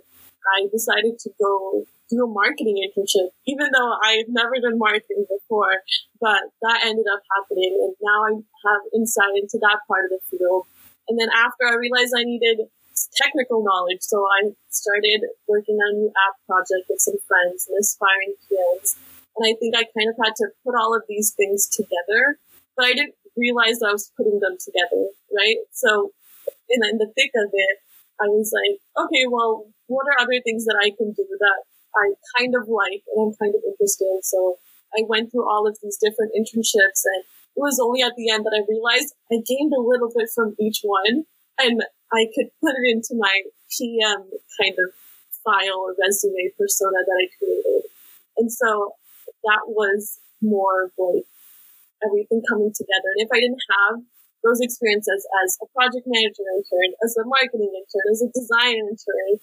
I 0.55 0.71
decided 0.71 1.19
to 1.19 1.29
go 1.35 1.83
do 2.07 2.23
a 2.23 2.31
marketing 2.31 2.79
internship, 2.79 3.35
even 3.43 3.67
though 3.75 3.99
I've 3.99 4.31
never 4.31 4.63
done 4.63 4.79
marketing 4.79 5.27
before, 5.27 5.83
but 6.23 6.55
that 6.63 6.87
ended 6.87 7.05
up 7.11 7.19
happening. 7.35 7.75
And 7.83 7.93
now 7.99 8.19
I 8.23 8.31
have 8.39 8.81
insight 8.95 9.35
into 9.35 9.59
that 9.59 9.83
part 9.91 10.07
of 10.07 10.15
the 10.15 10.23
field. 10.23 10.71
And 11.11 11.19
then 11.19 11.27
after 11.35 11.67
I 11.67 11.75
realized 11.75 12.15
I 12.15 12.23
needed 12.23 12.71
technical 13.19 13.59
knowledge, 13.59 14.07
so 14.07 14.23
I 14.23 14.55
started 14.71 15.27
working 15.51 15.75
on 15.75 15.95
a 15.95 15.97
new 15.99 16.11
app 16.15 16.39
project 16.47 16.87
with 16.87 17.03
some 17.03 17.19
friends 17.27 17.67
and 17.67 17.75
aspiring 17.75 18.39
PMs. 18.47 18.95
And 19.39 19.47
I 19.47 19.55
think 19.55 19.71
I 19.71 19.87
kind 19.95 20.11
of 20.11 20.19
had 20.19 20.35
to 20.43 20.51
put 20.67 20.75
all 20.75 20.91
of 20.91 21.07
these 21.07 21.31
things 21.31 21.63
together. 21.71 22.43
But 22.75 22.91
I 22.91 22.93
didn't 22.93 23.15
realize 23.39 23.79
I 23.79 23.95
was 23.95 24.11
putting 24.19 24.43
them 24.43 24.59
together, 24.59 25.15
right? 25.31 25.63
So 25.71 26.11
in, 26.67 26.83
in 26.83 26.99
the 26.99 27.07
thick 27.15 27.31
of 27.39 27.47
it, 27.55 27.77
I 28.19 28.27
was 28.27 28.51
like, 28.51 28.83
okay, 28.99 29.23
well, 29.31 29.71
what 29.87 30.03
are 30.11 30.19
other 30.19 30.43
things 30.43 30.65
that 30.67 30.75
I 30.75 30.91
can 30.91 31.15
do 31.15 31.23
that 31.23 31.59
I 31.95 32.19
kind 32.35 32.51
of 32.51 32.67
like 32.67 33.07
and 33.15 33.31
I'm 33.31 33.33
kind 33.39 33.55
of 33.55 33.63
interested 33.63 34.11
in? 34.11 34.19
So 34.23 34.59
I 34.91 35.07
went 35.07 35.31
through 35.31 35.47
all 35.47 35.67
of 35.67 35.79
these 35.81 35.95
different 35.95 36.35
internships 36.35 37.07
and 37.07 37.23
it 37.23 37.63
was 37.63 37.79
only 37.79 38.03
at 38.03 38.19
the 38.19 38.29
end 38.29 38.43
that 38.43 38.55
I 38.55 38.67
realized 38.67 39.15
I 39.31 39.39
gained 39.39 39.71
a 39.71 39.79
little 39.79 40.11
bit 40.11 40.27
from 40.35 40.55
each 40.59 40.83
one 40.83 41.23
and 41.57 41.79
I 42.11 42.27
could 42.35 42.51
put 42.59 42.75
it 42.75 42.85
into 42.91 43.15
my 43.15 43.47
PM 43.71 44.27
kind 44.59 44.75
of 44.83 44.91
file 45.43 45.79
or 45.79 45.95
resume 45.95 46.51
persona 46.57 46.99
that 47.07 47.17
I 47.23 47.27
created. 47.39 47.87
And 48.37 48.51
so 48.51 48.95
that 49.43 49.67
was 49.67 50.19
more 50.41 50.85
of 50.85 50.91
like 50.97 51.25
everything 52.03 52.41
coming 52.47 52.71
together. 52.71 53.09
And 53.15 53.25
if 53.25 53.29
I 53.31 53.39
didn't 53.39 53.63
have 53.71 54.01
those 54.43 54.61
experiences 54.61 55.27
as 55.43 55.57
a 55.61 55.67
project 55.75 56.07
manager 56.07 56.47
intern, 56.55 56.95
as 57.03 57.15
a 57.19 57.27
marketing 57.27 57.71
intern, 57.75 58.05
as 58.11 58.21
a 58.23 58.29
design 58.31 58.75
intern, 58.87 59.33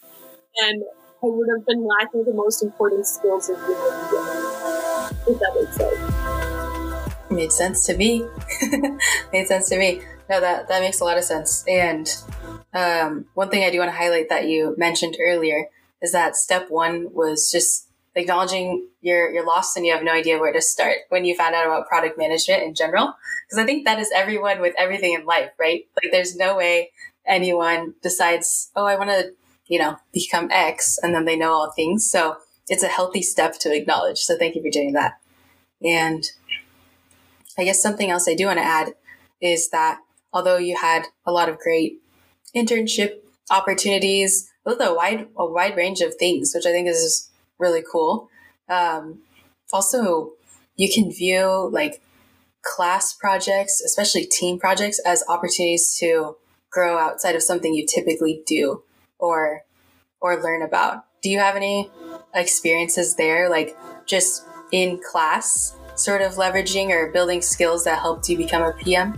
and 0.68 0.82
I 1.22 1.28
would 1.28 1.48
have 1.56 1.66
been 1.66 1.84
lacking 1.84 2.24
the 2.24 2.32
most 2.32 2.62
important 2.62 3.06
skills 3.06 3.48
of 3.48 3.56
being 3.66 3.78
a 3.78 4.76
if 5.28 5.38
that 5.38 5.52
makes 5.54 5.76
sense. 5.76 7.30
Made 7.30 7.52
sense 7.52 7.86
to 7.86 7.96
me. 7.96 8.24
Made 9.32 9.46
sense 9.46 9.68
to 9.70 9.78
me. 9.78 10.02
No, 10.30 10.40
that, 10.40 10.68
that 10.68 10.80
makes 10.80 11.00
a 11.00 11.04
lot 11.04 11.18
of 11.18 11.24
sense. 11.24 11.64
And 11.68 12.08
um, 12.72 13.26
one 13.34 13.50
thing 13.50 13.64
I 13.64 13.70
do 13.70 13.78
want 13.78 13.90
to 13.90 13.96
highlight 13.96 14.28
that 14.28 14.48
you 14.48 14.74
mentioned 14.78 15.16
earlier 15.20 15.66
is 16.02 16.12
that 16.12 16.36
step 16.36 16.70
one 16.70 17.12
was 17.12 17.50
just 17.50 17.85
acknowledging 18.16 18.88
you're 19.02 19.30
you're 19.32 19.46
lost 19.46 19.76
and 19.76 19.86
you 19.86 19.92
have 19.92 20.02
no 20.02 20.12
idea 20.12 20.38
where 20.38 20.52
to 20.52 20.60
start 20.60 20.98
when 21.10 21.24
you 21.24 21.36
found 21.36 21.54
out 21.54 21.66
about 21.66 21.86
product 21.86 22.18
management 22.18 22.62
in 22.62 22.74
general. 22.74 23.14
Because 23.46 23.62
I 23.62 23.66
think 23.66 23.84
that 23.84 24.00
is 24.00 24.10
everyone 24.14 24.60
with 24.60 24.74
everything 24.78 25.12
in 25.12 25.24
life, 25.24 25.50
right? 25.58 25.86
Like 26.02 26.10
there's 26.10 26.34
no 26.34 26.56
way 26.56 26.90
anyone 27.26 27.94
decides, 28.02 28.70
oh, 28.74 28.86
I 28.86 28.96
want 28.96 29.10
to, 29.10 29.32
you 29.66 29.78
know, 29.78 29.98
become 30.12 30.48
X 30.50 30.98
and 31.00 31.14
then 31.14 31.26
they 31.26 31.36
know 31.36 31.52
all 31.52 31.70
things. 31.70 32.10
So 32.10 32.38
it's 32.68 32.82
a 32.82 32.88
healthy 32.88 33.22
step 33.22 33.58
to 33.60 33.74
acknowledge. 33.74 34.18
So 34.18 34.36
thank 34.36 34.56
you 34.56 34.62
for 34.62 34.70
doing 34.70 34.92
that. 34.94 35.20
And 35.82 36.24
I 37.58 37.64
guess 37.64 37.82
something 37.82 38.10
else 38.10 38.28
I 38.28 38.34
do 38.34 38.46
want 38.46 38.58
to 38.58 38.64
add 38.64 38.94
is 39.40 39.70
that 39.70 40.00
although 40.32 40.56
you 40.56 40.76
had 40.76 41.06
a 41.24 41.32
lot 41.32 41.48
of 41.48 41.58
great 41.58 42.00
internship 42.54 43.18
opportunities 43.50 44.50
with 44.64 44.80
a 44.80 44.92
wide 44.92 45.28
a 45.36 45.46
wide 45.46 45.76
range 45.76 46.00
of 46.00 46.14
things, 46.14 46.52
which 46.54 46.66
I 46.66 46.72
think 46.72 46.88
is 46.88 47.30
really 47.58 47.82
cool. 47.90 48.28
Um, 48.68 49.22
also, 49.72 50.32
you 50.76 50.90
can 50.92 51.10
view 51.10 51.70
like 51.72 52.02
class 52.62 53.14
projects, 53.14 53.80
especially 53.80 54.26
team 54.26 54.58
projects, 54.58 55.00
as 55.06 55.24
opportunities 55.28 55.96
to 56.00 56.36
grow 56.70 56.98
outside 56.98 57.34
of 57.34 57.42
something 57.42 57.74
you 57.74 57.86
typically 57.86 58.42
do 58.46 58.82
or 59.18 59.62
or 60.20 60.42
learn 60.42 60.62
about. 60.62 61.04
Do 61.22 61.30
you 61.30 61.38
have 61.38 61.56
any 61.56 61.90
experiences 62.34 63.16
there, 63.16 63.48
like 63.48 63.76
just 64.06 64.44
in 64.72 65.00
class, 65.10 65.76
sort 65.94 66.22
of 66.22 66.32
leveraging 66.34 66.90
or 66.90 67.10
building 67.12 67.42
skills 67.42 67.84
that 67.84 68.00
helped 68.00 68.28
you 68.28 68.36
become 68.36 68.62
a 68.62 68.72
PM? 68.72 69.12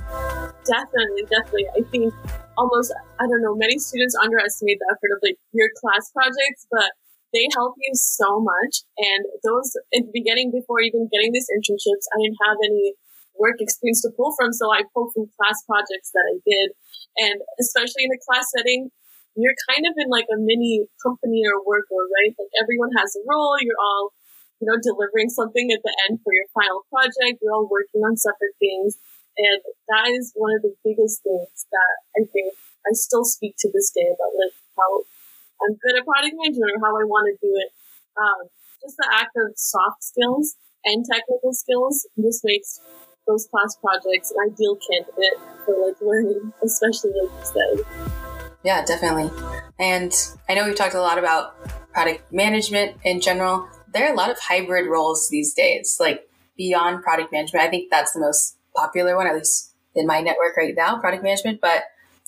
Definitely, 0.65 1.23
definitely. 1.31 1.67
I 1.77 1.83
think 1.91 2.15
almost, 2.57 2.93
I 3.19 3.27
don't 3.27 3.43
know, 3.43 3.55
many 3.57 3.79
students 3.79 4.15
underestimate 4.23 4.79
the 4.79 4.95
effort 4.95 5.15
of 5.17 5.21
like 5.23 5.37
your 5.53 5.69
class 5.81 6.11
projects, 6.13 6.67
but 6.71 6.91
they 7.33 7.47
help 7.53 7.77
you 7.77 7.93
so 7.95 8.41
much. 8.41 8.85
And 8.97 9.23
those 9.45 9.77
in 9.93 10.09
the 10.09 10.15
beginning, 10.15 10.51
before 10.51 10.81
even 10.81 11.09
getting 11.13 11.33
these 11.33 11.49
internships, 11.53 12.09
I 12.13 12.25
didn't 12.25 12.41
have 12.45 12.59
any 12.65 12.95
work 13.39 13.61
experience 13.61 14.03
to 14.03 14.11
pull 14.17 14.35
from. 14.35 14.53
So 14.53 14.73
I 14.73 14.83
pulled 14.93 15.15
from 15.15 15.31
class 15.39 15.63
projects 15.65 16.11
that 16.13 16.27
I 16.27 16.41
did. 16.43 16.75
And 17.19 17.39
especially 17.61 18.09
in 18.09 18.13
a 18.15 18.21
class 18.25 18.49
setting, 18.57 18.91
you're 19.39 19.55
kind 19.71 19.87
of 19.87 19.95
in 19.95 20.11
like 20.11 20.27
a 20.33 20.39
mini 20.39 20.89
company 20.99 21.47
or 21.47 21.63
workload, 21.63 22.11
right? 22.11 22.35
Like 22.35 22.53
everyone 22.59 22.91
has 22.99 23.15
a 23.15 23.23
role. 23.23 23.55
You're 23.63 23.79
all, 23.79 24.11
you 24.59 24.67
know, 24.67 24.75
delivering 24.83 25.31
something 25.31 25.71
at 25.71 25.85
the 25.87 25.95
end 26.09 26.19
for 26.27 26.35
your 26.35 26.51
final 26.51 26.83
project. 26.91 27.39
You're 27.39 27.55
all 27.55 27.71
working 27.71 28.03
on 28.03 28.19
separate 28.19 28.59
things. 28.59 28.99
And 29.39 29.63
that 29.87 30.11
is 30.11 30.35
one 30.35 30.51
of 30.59 30.67
the 30.67 30.75
biggest 30.83 31.23
things 31.23 31.71
that 31.71 31.95
I 32.19 32.27
think 32.27 32.59
I 32.83 32.91
still 32.99 33.23
speak 33.23 33.55
to 33.63 33.71
this 33.71 33.95
day 33.95 34.11
about 34.11 34.35
like 34.35 34.59
how 34.75 35.07
I'm 35.63 35.75
good 35.75 35.99
at 35.99 36.05
product 36.07 36.35
management 36.39 36.71
or 36.77 36.81
how 36.81 36.95
I 36.95 37.05
want 37.05 37.27
to 37.31 37.35
do 37.41 37.53
it. 37.55 37.71
Um, 38.17 38.49
just 38.83 38.97
the 38.97 39.09
act 39.13 39.35
of 39.37 39.53
soft 39.57 40.03
skills 40.03 40.57
and 40.85 41.05
technical 41.05 41.53
skills 41.53 42.07
just 42.21 42.43
makes 42.45 42.81
those 43.27 43.47
class 43.51 43.77
projects 43.77 44.33
an 44.33 44.51
ideal 44.51 44.77
candidate 44.77 45.39
for 45.65 45.87
like 45.87 46.01
learning, 46.01 46.53
especially 46.65 47.11
like 47.11 47.31
you 47.31 47.45
said. 47.45 47.85
Yeah, 48.65 48.85
definitely. 48.85 49.31
And 49.79 50.13
I 50.49 50.55
know 50.55 50.65
we've 50.65 50.75
talked 50.75 50.95
a 50.95 51.01
lot 51.01 51.19
about 51.19 51.55
product 51.93 52.33
management 52.33 52.97
in 53.05 53.21
general. 53.21 53.69
There 53.93 54.09
are 54.09 54.13
a 54.13 54.17
lot 54.17 54.31
of 54.31 54.39
hybrid 54.39 54.89
roles 54.89 55.29
these 55.29 55.55
days, 55.55 55.99
like 56.01 56.29
beyond 56.57 57.03
product 57.03 57.33
management. 57.33 57.65
I 57.65 57.71
think 57.71 57.91
that's 57.91 58.13
the 58.13 58.21
most 58.21 58.57
popular 58.75 59.17
one, 59.17 59.27
at 59.27 59.35
least 59.35 59.75
in 59.95 60.07
my 60.07 60.21
network 60.21 60.57
right 60.57 60.75
now, 60.77 60.99
product 60.99 61.23
management. 61.23 61.61
But 61.61 61.85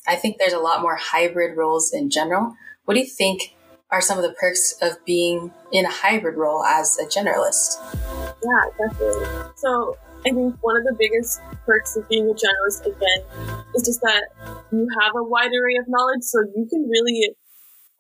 I 0.06 0.16
think 0.16 0.36
there's 0.38 0.52
a 0.52 0.58
lot 0.58 0.82
more 0.82 0.96
hybrid 0.96 1.56
roles 1.56 1.92
in 1.92 2.10
general. 2.10 2.54
What 2.90 2.98
do 2.98 3.06
you 3.06 3.14
think 3.22 3.54
are 3.94 4.02
some 4.02 4.18
of 4.18 4.26
the 4.26 4.34
perks 4.34 4.74
of 4.82 4.98
being 5.06 5.54
in 5.70 5.86
a 5.86 5.92
hybrid 6.02 6.34
role 6.34 6.66
as 6.66 6.98
a 6.98 7.06
generalist? 7.06 7.78
Yeah, 8.42 8.66
definitely. 8.74 9.30
So 9.54 9.94
I 10.26 10.34
think 10.34 10.58
one 10.58 10.74
of 10.74 10.82
the 10.82 10.98
biggest 10.98 11.38
perks 11.62 11.94
of 11.94 12.08
being 12.10 12.26
a 12.26 12.34
generalist, 12.34 12.82
again, 12.82 13.22
is 13.78 13.86
just 13.86 14.02
that 14.02 14.34
you 14.74 14.90
have 14.98 15.14
a 15.14 15.22
wide 15.22 15.54
array 15.54 15.78
of 15.78 15.86
knowledge, 15.86 16.26
so 16.26 16.42
you 16.50 16.66
can 16.66 16.90
really 16.90 17.30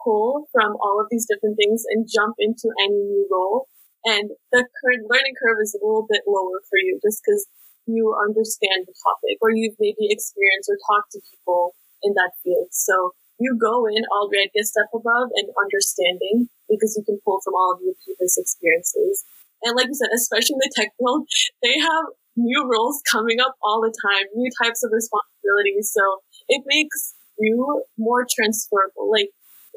pull 0.02 0.50
from 0.50 0.74
all 0.82 0.98
of 0.98 1.06
these 1.06 1.22
different 1.30 1.54
things 1.54 1.84
and 1.94 2.10
jump 2.10 2.34
into 2.42 2.66
any 2.82 2.98
new 2.98 3.28
role. 3.30 3.70
And 4.02 4.34
the 4.50 4.66
current 4.82 5.06
learning 5.06 5.38
curve 5.38 5.62
is 5.62 5.70
a 5.70 5.86
little 5.86 6.08
bit 6.10 6.26
lower 6.26 6.66
for 6.66 6.82
you 6.82 6.98
just 6.98 7.22
because 7.22 7.46
you 7.86 8.10
understand 8.18 8.90
the 8.90 8.94
topic 9.06 9.38
or 9.38 9.54
you've 9.54 9.78
maybe 9.78 10.10
experienced 10.10 10.66
or 10.66 10.82
talked 10.82 11.14
to 11.14 11.22
people 11.30 11.78
in 12.02 12.14
that 12.14 12.34
field. 12.42 12.74
So 12.74 13.14
you 13.40 13.56
go 13.56 13.88
in 13.88 14.04
already 14.12 14.52
a 14.60 14.64
step 14.64 14.92
above 14.92 15.32
and 15.34 15.48
understanding 15.56 16.52
because 16.68 16.94
you 16.94 17.02
can 17.02 17.18
pull 17.24 17.40
from 17.40 17.56
all 17.56 17.72
of 17.72 17.80
your 17.80 17.96
previous 18.04 18.36
experiences. 18.36 19.24
And 19.64 19.76
like 19.76 19.88
you 19.88 19.96
said, 19.96 20.12
especially 20.14 20.60
in 20.60 20.64
the 20.68 20.72
tech 20.76 20.92
world, 21.00 21.26
they 21.64 21.80
have 21.80 22.12
new 22.36 22.68
roles 22.68 23.00
coming 23.10 23.40
up 23.40 23.56
all 23.64 23.80
the 23.80 23.92
time, 23.92 24.28
new 24.36 24.52
types 24.62 24.84
of 24.84 24.92
responsibilities. 24.92 25.90
So 25.90 26.20
it 26.48 26.62
makes 26.68 27.16
you 27.40 27.84
more 27.96 28.28
transferable. 28.28 29.10
Like 29.10 29.32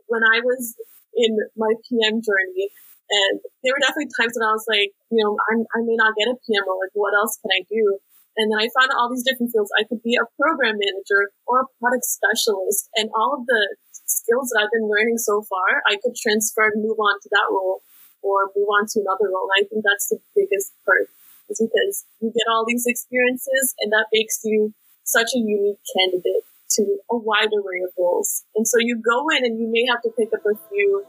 when 0.08 0.24
I 0.24 0.44
was 0.44 0.76
in 1.16 1.40
my 1.56 1.72
PM 1.88 2.20
journey, 2.20 2.68
and 3.10 3.40
there 3.64 3.72
were 3.76 3.84
definitely 3.84 4.12
times 4.16 4.34
when 4.36 4.48
I 4.48 4.56
was 4.56 4.66
like, 4.68 4.92
you 5.12 5.24
know, 5.24 5.38
I'm, 5.52 5.64
I 5.76 5.80
may 5.84 5.96
not 5.96 6.16
get 6.18 6.32
a 6.32 6.36
PM 6.36 6.68
role. 6.68 6.82
Like, 6.82 6.96
what 6.96 7.14
else 7.14 7.38
can 7.40 7.52
I 7.52 7.62
do? 7.70 8.00
And 8.36 8.50
then 8.50 8.58
I 8.58 8.70
found 8.74 8.90
all 8.94 9.10
these 9.10 9.24
different 9.24 9.54
fields. 9.54 9.70
I 9.78 9.86
could 9.86 10.02
be 10.02 10.18
a 10.18 10.26
program 10.40 10.82
manager 10.82 11.30
or 11.46 11.62
a 11.62 11.70
product 11.80 12.06
specialist, 12.06 12.90
and 12.98 13.10
all 13.14 13.38
of 13.38 13.46
the 13.46 13.78
skills 14.06 14.50
that 14.50 14.66
I've 14.66 14.74
been 14.74 14.90
learning 14.90 15.18
so 15.18 15.42
far, 15.44 15.82
I 15.86 15.98
could 16.02 16.16
transfer 16.16 16.70
and 16.70 16.84
move 16.84 16.98
on 17.00 17.20
to 17.22 17.30
that 17.32 17.48
role 17.52 17.82
or 18.22 18.50
move 18.56 18.70
on 18.70 18.88
to 18.88 19.04
another 19.04 19.30
role. 19.30 19.50
I 19.54 19.68
think 19.68 19.84
that's 19.84 20.08
the 20.08 20.20
biggest 20.36 20.74
part 20.86 21.12
is 21.50 21.60
because 21.60 22.06
you 22.22 22.32
get 22.32 22.48
all 22.50 22.64
these 22.66 22.86
experiences 22.88 23.76
and 23.80 23.92
that 23.92 24.08
makes 24.14 24.40
you 24.44 24.74
such 25.04 25.36
a 25.36 25.40
unique 25.40 25.80
candidate 25.98 26.48
to 26.72 26.98
a 27.12 27.18
wide 27.18 27.52
array 27.54 27.84
of 27.84 27.92
roles. 28.00 28.46
And 28.56 28.68
so 28.68 28.78
you 28.80 28.96
go 28.98 29.28
in 29.36 29.46
and 29.46 29.60
you 29.60 29.68
may 29.70 29.86
have 29.92 30.02
to 30.04 30.10
pick 30.18 30.30
up 30.34 30.46
a 30.46 30.58
few 30.70 31.06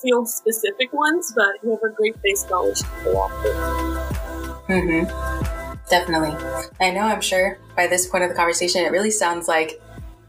field 0.00 0.28
specific 0.28 0.92
ones, 0.92 1.32
but 1.34 1.62
you 1.62 1.70
have 1.70 1.82
a 1.82 1.94
great 1.94 2.20
base 2.22 2.46
knowledge 2.48 2.80
to 2.80 2.86
go 3.04 3.18
off 3.18 3.32
with. 3.42 3.56
Mm-hmm. 4.68 5.61
Definitely. 5.92 6.34
I 6.80 6.90
know 6.90 7.02
I'm 7.02 7.20
sure 7.20 7.58
by 7.76 7.86
this 7.86 8.08
point 8.08 8.24
of 8.24 8.30
the 8.30 8.34
conversation, 8.34 8.82
it 8.82 8.92
really 8.92 9.10
sounds 9.10 9.46
like 9.46 9.78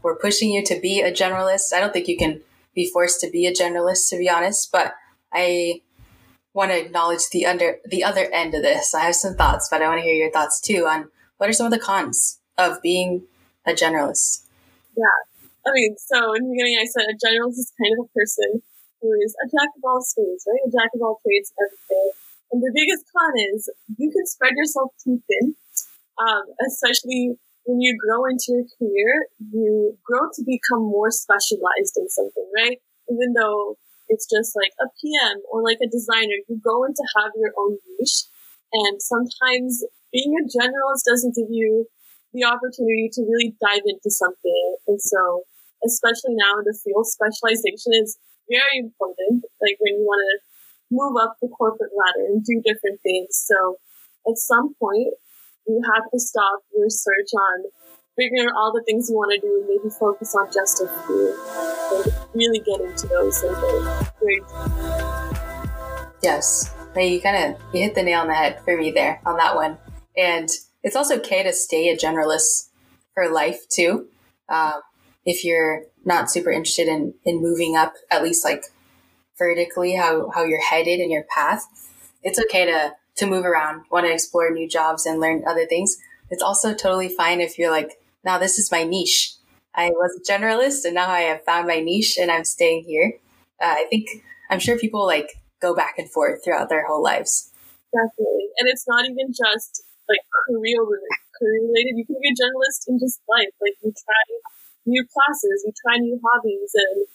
we're 0.02 0.14
pushing 0.14 0.50
you 0.50 0.62
to 0.62 0.78
be 0.78 1.00
a 1.00 1.10
generalist. 1.10 1.72
I 1.72 1.80
don't 1.80 1.90
think 1.90 2.06
you 2.06 2.18
can 2.18 2.42
be 2.74 2.90
forced 2.92 3.18
to 3.22 3.30
be 3.30 3.46
a 3.46 3.50
generalist, 3.50 4.10
to 4.10 4.18
be 4.18 4.28
honest, 4.28 4.70
but 4.70 4.92
I 5.32 5.80
want 6.52 6.70
to 6.70 6.78
acknowledge 6.78 7.30
the 7.32 7.46
under 7.46 7.78
the 7.86 8.04
other 8.04 8.28
end 8.30 8.52
of 8.52 8.60
this. 8.60 8.94
I 8.94 9.04
have 9.04 9.14
some 9.14 9.36
thoughts, 9.36 9.68
but 9.70 9.80
I 9.80 9.88
want 9.88 10.00
to 10.00 10.04
hear 10.04 10.12
your 10.12 10.30
thoughts 10.30 10.60
too 10.60 10.84
on 10.84 11.08
what 11.38 11.48
are 11.48 11.54
some 11.54 11.64
of 11.64 11.72
the 11.72 11.78
cons 11.78 12.40
of 12.58 12.82
being 12.82 13.22
a 13.64 13.72
generalist. 13.72 14.44
Yeah, 14.94 15.16
I 15.66 15.72
mean, 15.72 15.96
so 15.96 16.34
in 16.34 16.44
the 16.44 16.50
beginning, 16.50 16.76
I 16.78 16.84
said 16.84 17.08
a 17.08 17.16
generalist 17.16 17.56
is 17.56 17.72
kind 17.80 17.94
of 17.98 18.04
a 18.04 18.08
person 18.12 18.60
who 19.00 19.12
is 19.24 19.34
a 19.42 19.48
jack 19.48 19.70
of 19.78 19.82
all 19.82 20.04
trades, 20.14 20.44
right? 20.46 20.68
A 20.68 20.70
jack 20.70 20.90
of 20.94 21.00
all 21.00 21.20
trades, 21.24 21.54
everything. 21.56 22.12
And 22.54 22.62
the 22.62 22.70
biggest 22.70 23.02
con 23.10 23.34
is 23.50 23.66
you 23.98 24.14
can 24.14 24.22
spread 24.30 24.54
yourself 24.54 24.94
too 25.02 25.18
thin, 25.26 25.58
um, 26.22 26.46
especially 26.62 27.34
when 27.66 27.82
you 27.82 27.98
grow 27.98 28.30
into 28.30 28.54
your 28.54 28.66
career. 28.78 29.26
You 29.42 29.98
grow 30.06 30.30
to 30.30 30.40
become 30.46 30.86
more 30.86 31.10
specialized 31.10 31.98
in 31.98 32.06
something, 32.06 32.46
right? 32.54 32.78
Even 33.10 33.34
though 33.34 33.74
it's 34.06 34.30
just 34.30 34.54
like 34.54 34.70
a 34.78 34.86
PM 35.02 35.42
or 35.50 35.66
like 35.66 35.82
a 35.82 35.90
designer. 35.90 36.46
You 36.46 36.62
go 36.62 36.86
in 36.86 36.94
to 36.94 37.06
have 37.18 37.34
your 37.34 37.50
own 37.58 37.82
niche. 37.98 38.30
And 38.70 39.02
sometimes 39.02 39.82
being 40.14 40.38
a 40.38 40.46
generalist 40.46 41.10
doesn't 41.10 41.34
give 41.34 41.50
you 41.50 41.90
the 42.30 42.46
opportunity 42.46 43.10
to 43.18 43.26
really 43.26 43.58
dive 43.58 43.82
into 43.82 44.14
something. 44.14 44.76
And 44.86 45.02
so, 45.02 45.42
especially 45.82 46.38
now 46.38 46.62
in 46.62 46.70
the 46.70 46.78
field, 46.78 47.10
specialization 47.10 47.98
is 47.98 48.14
very 48.46 48.78
important. 48.78 49.42
Like 49.58 49.74
when 49.82 49.98
you 49.98 50.06
want 50.06 50.22
to 50.22 50.53
move 50.90 51.16
up 51.20 51.36
the 51.40 51.48
corporate 51.48 51.92
ladder 51.96 52.26
and 52.26 52.44
do 52.44 52.62
different 52.64 53.00
things. 53.02 53.28
So 53.32 53.76
at 54.28 54.38
some 54.38 54.74
point, 54.80 55.14
you 55.66 55.80
have 55.94 56.10
to 56.10 56.18
stop 56.18 56.60
your 56.76 56.88
search 56.90 57.30
on 57.34 57.64
figuring 58.16 58.46
out 58.46 58.54
all 58.56 58.72
the 58.72 58.82
things 58.86 59.08
you 59.10 59.16
want 59.16 59.32
to 59.34 59.40
do 59.40 59.58
and 59.58 59.68
maybe 59.68 59.90
focus 59.98 60.34
on 60.34 60.48
just 60.52 60.80
a 60.80 60.88
few 61.06 61.34
and 61.92 62.14
really 62.34 62.60
get 62.60 62.80
into 62.80 63.06
those 63.08 63.42
and 63.42 63.56
great. 64.20 64.42
Yes. 66.22 66.72
You 66.96 67.20
kind 67.20 67.54
of 67.54 67.60
you 67.74 67.82
hit 67.82 67.94
the 67.94 68.02
nail 68.02 68.20
on 68.20 68.28
the 68.28 68.34
head 68.34 68.60
for 68.64 68.76
me 68.76 68.92
there 68.92 69.20
on 69.26 69.36
that 69.38 69.56
one. 69.56 69.78
And 70.16 70.48
it's 70.82 70.94
also 70.94 71.16
okay 71.16 71.42
to 71.42 71.52
stay 71.52 71.88
a 71.88 71.96
generalist 71.96 72.68
for 73.14 73.28
life 73.28 73.68
too. 73.68 74.06
Um, 74.48 74.80
if 75.26 75.44
you're 75.44 75.84
not 76.04 76.30
super 76.30 76.50
interested 76.50 76.86
in, 76.86 77.14
in 77.24 77.42
moving 77.42 77.76
up, 77.76 77.94
at 78.10 78.22
least 78.22 78.44
like 78.44 78.64
vertically, 79.38 79.94
how, 79.94 80.30
how 80.30 80.44
you're 80.44 80.62
headed 80.62 81.00
in 81.00 81.10
your 81.10 81.24
path, 81.24 81.66
it's 82.22 82.38
okay 82.38 82.66
to, 82.66 82.92
to 83.16 83.26
move 83.26 83.44
around, 83.44 83.84
want 83.90 84.06
to 84.06 84.12
explore 84.12 84.50
new 84.50 84.68
jobs 84.68 85.06
and 85.06 85.20
learn 85.20 85.44
other 85.46 85.66
things. 85.66 85.96
It's 86.30 86.42
also 86.42 86.74
totally 86.74 87.08
fine 87.08 87.40
if 87.40 87.58
you're 87.58 87.70
like, 87.70 87.98
now 88.24 88.38
this 88.38 88.58
is 88.58 88.72
my 88.72 88.84
niche. 88.84 89.34
I 89.74 89.90
was 89.90 90.16
a 90.16 90.32
generalist 90.32 90.84
and 90.84 90.94
now 90.94 91.10
I 91.10 91.22
have 91.22 91.44
found 91.44 91.66
my 91.66 91.80
niche 91.80 92.16
and 92.18 92.30
I'm 92.30 92.44
staying 92.44 92.84
here. 92.84 93.14
Uh, 93.60 93.74
I 93.78 93.86
think, 93.90 94.08
I'm 94.50 94.60
sure 94.60 94.78
people 94.78 95.06
like 95.06 95.40
go 95.60 95.74
back 95.74 95.98
and 95.98 96.10
forth 96.10 96.44
throughout 96.44 96.68
their 96.68 96.86
whole 96.86 97.02
lives. 97.02 97.50
Definitely. 97.92 98.48
And 98.58 98.68
it's 98.68 98.86
not 98.86 99.04
even 99.04 99.32
just 99.32 99.84
like 100.08 100.20
career 100.46 100.82
career 101.38 101.60
related. 101.66 101.98
You 101.98 102.06
can 102.06 102.16
be 102.20 102.30
a 102.30 102.36
generalist 102.36 102.86
in 102.88 102.98
just 102.98 103.20
life. 103.28 103.50
Like 103.60 103.74
you 103.82 103.92
try 103.92 104.22
new 104.86 105.04
classes, 105.06 105.64
you 105.66 105.72
try 105.74 105.98
new 105.98 106.20
hobbies, 106.22 106.72
and 106.74 107.06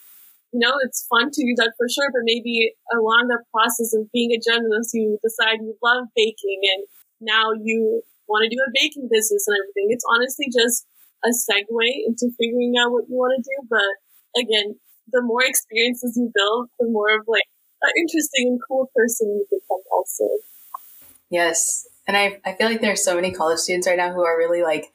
you 0.52 0.60
know 0.60 0.74
it's 0.84 1.06
fun 1.10 1.30
to 1.32 1.42
do 1.46 1.54
that 1.58 1.74
for 1.78 1.88
sure. 1.90 2.10
But 2.12 2.26
maybe 2.26 2.74
along 2.94 3.28
the 3.28 3.44
process 3.54 3.94
of 3.94 4.12
being 4.12 4.32
a 4.32 4.40
generalist, 4.42 4.94
you 4.94 5.18
decide 5.24 5.62
you 5.62 5.76
love 5.84 6.08
baking, 6.16 6.62
and 6.64 6.88
now 7.22 7.52
you 7.54 8.02
want 8.28 8.46
to 8.46 8.54
do 8.54 8.62
a 8.62 8.72
baking 8.74 9.10
business 9.12 9.46
and 9.48 9.58
everything. 9.62 9.90
It's 9.90 10.06
honestly 10.06 10.48
just 10.54 10.86
a 11.26 11.30
segue 11.30 11.88
into 12.06 12.32
figuring 12.38 12.76
out 12.80 12.92
what 12.92 13.10
you 13.10 13.16
want 13.16 13.34
to 13.36 13.44
do. 13.44 13.68
But 13.70 14.40
again, 14.40 14.80
the 15.12 15.22
more 15.22 15.44
experiences 15.44 16.16
you 16.16 16.32
build, 16.34 16.70
the 16.80 16.88
more 16.88 17.10
of 17.18 17.26
like 17.28 17.50
an 17.82 17.92
interesting 17.98 18.56
and 18.56 18.60
cool 18.68 18.90
person 18.96 19.28
you 19.28 19.46
become 19.50 19.82
also. 19.92 20.26
Yes. 21.30 21.88
And 22.08 22.18
I, 22.18 22.40
I 22.46 22.54
feel 22.54 22.68
like 22.68 22.82
there 22.82 22.92
are 22.92 22.98
so 22.98 23.16
many 23.16 23.32
college 23.32 23.60
students 23.60 23.88
right 23.88 23.98
now 23.98 24.14
who 24.14 24.24
are 24.24 24.38
really 24.38 24.64
like 24.64 24.94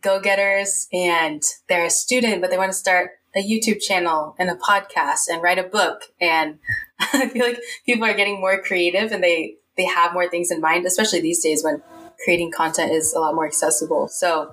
go 0.00 0.20
getters 0.20 0.88
and 0.92 1.42
they're 1.68 1.86
a 1.86 1.90
student, 1.90 2.40
but 2.40 2.50
they 2.50 2.56
want 2.56 2.70
to 2.70 2.76
start 2.78 3.17
a 3.36 3.42
YouTube 3.42 3.80
channel 3.80 4.34
and 4.38 4.50
a 4.50 4.54
podcast 4.54 5.28
and 5.30 5.42
write 5.42 5.58
a 5.58 5.62
book. 5.62 6.02
And 6.20 6.58
I 7.00 7.28
feel 7.28 7.46
like 7.46 7.60
people 7.86 8.04
are 8.04 8.14
getting 8.14 8.40
more 8.40 8.60
creative 8.60 9.12
and 9.12 9.22
they, 9.22 9.56
they 9.76 9.84
have 9.84 10.12
more 10.12 10.28
things 10.28 10.50
in 10.50 10.60
mind, 10.60 10.86
especially 10.86 11.20
these 11.20 11.42
days 11.42 11.62
when 11.62 11.82
creating 12.24 12.50
content 12.50 12.92
is 12.92 13.12
a 13.14 13.20
lot 13.20 13.34
more 13.34 13.46
accessible. 13.46 14.08
So 14.08 14.52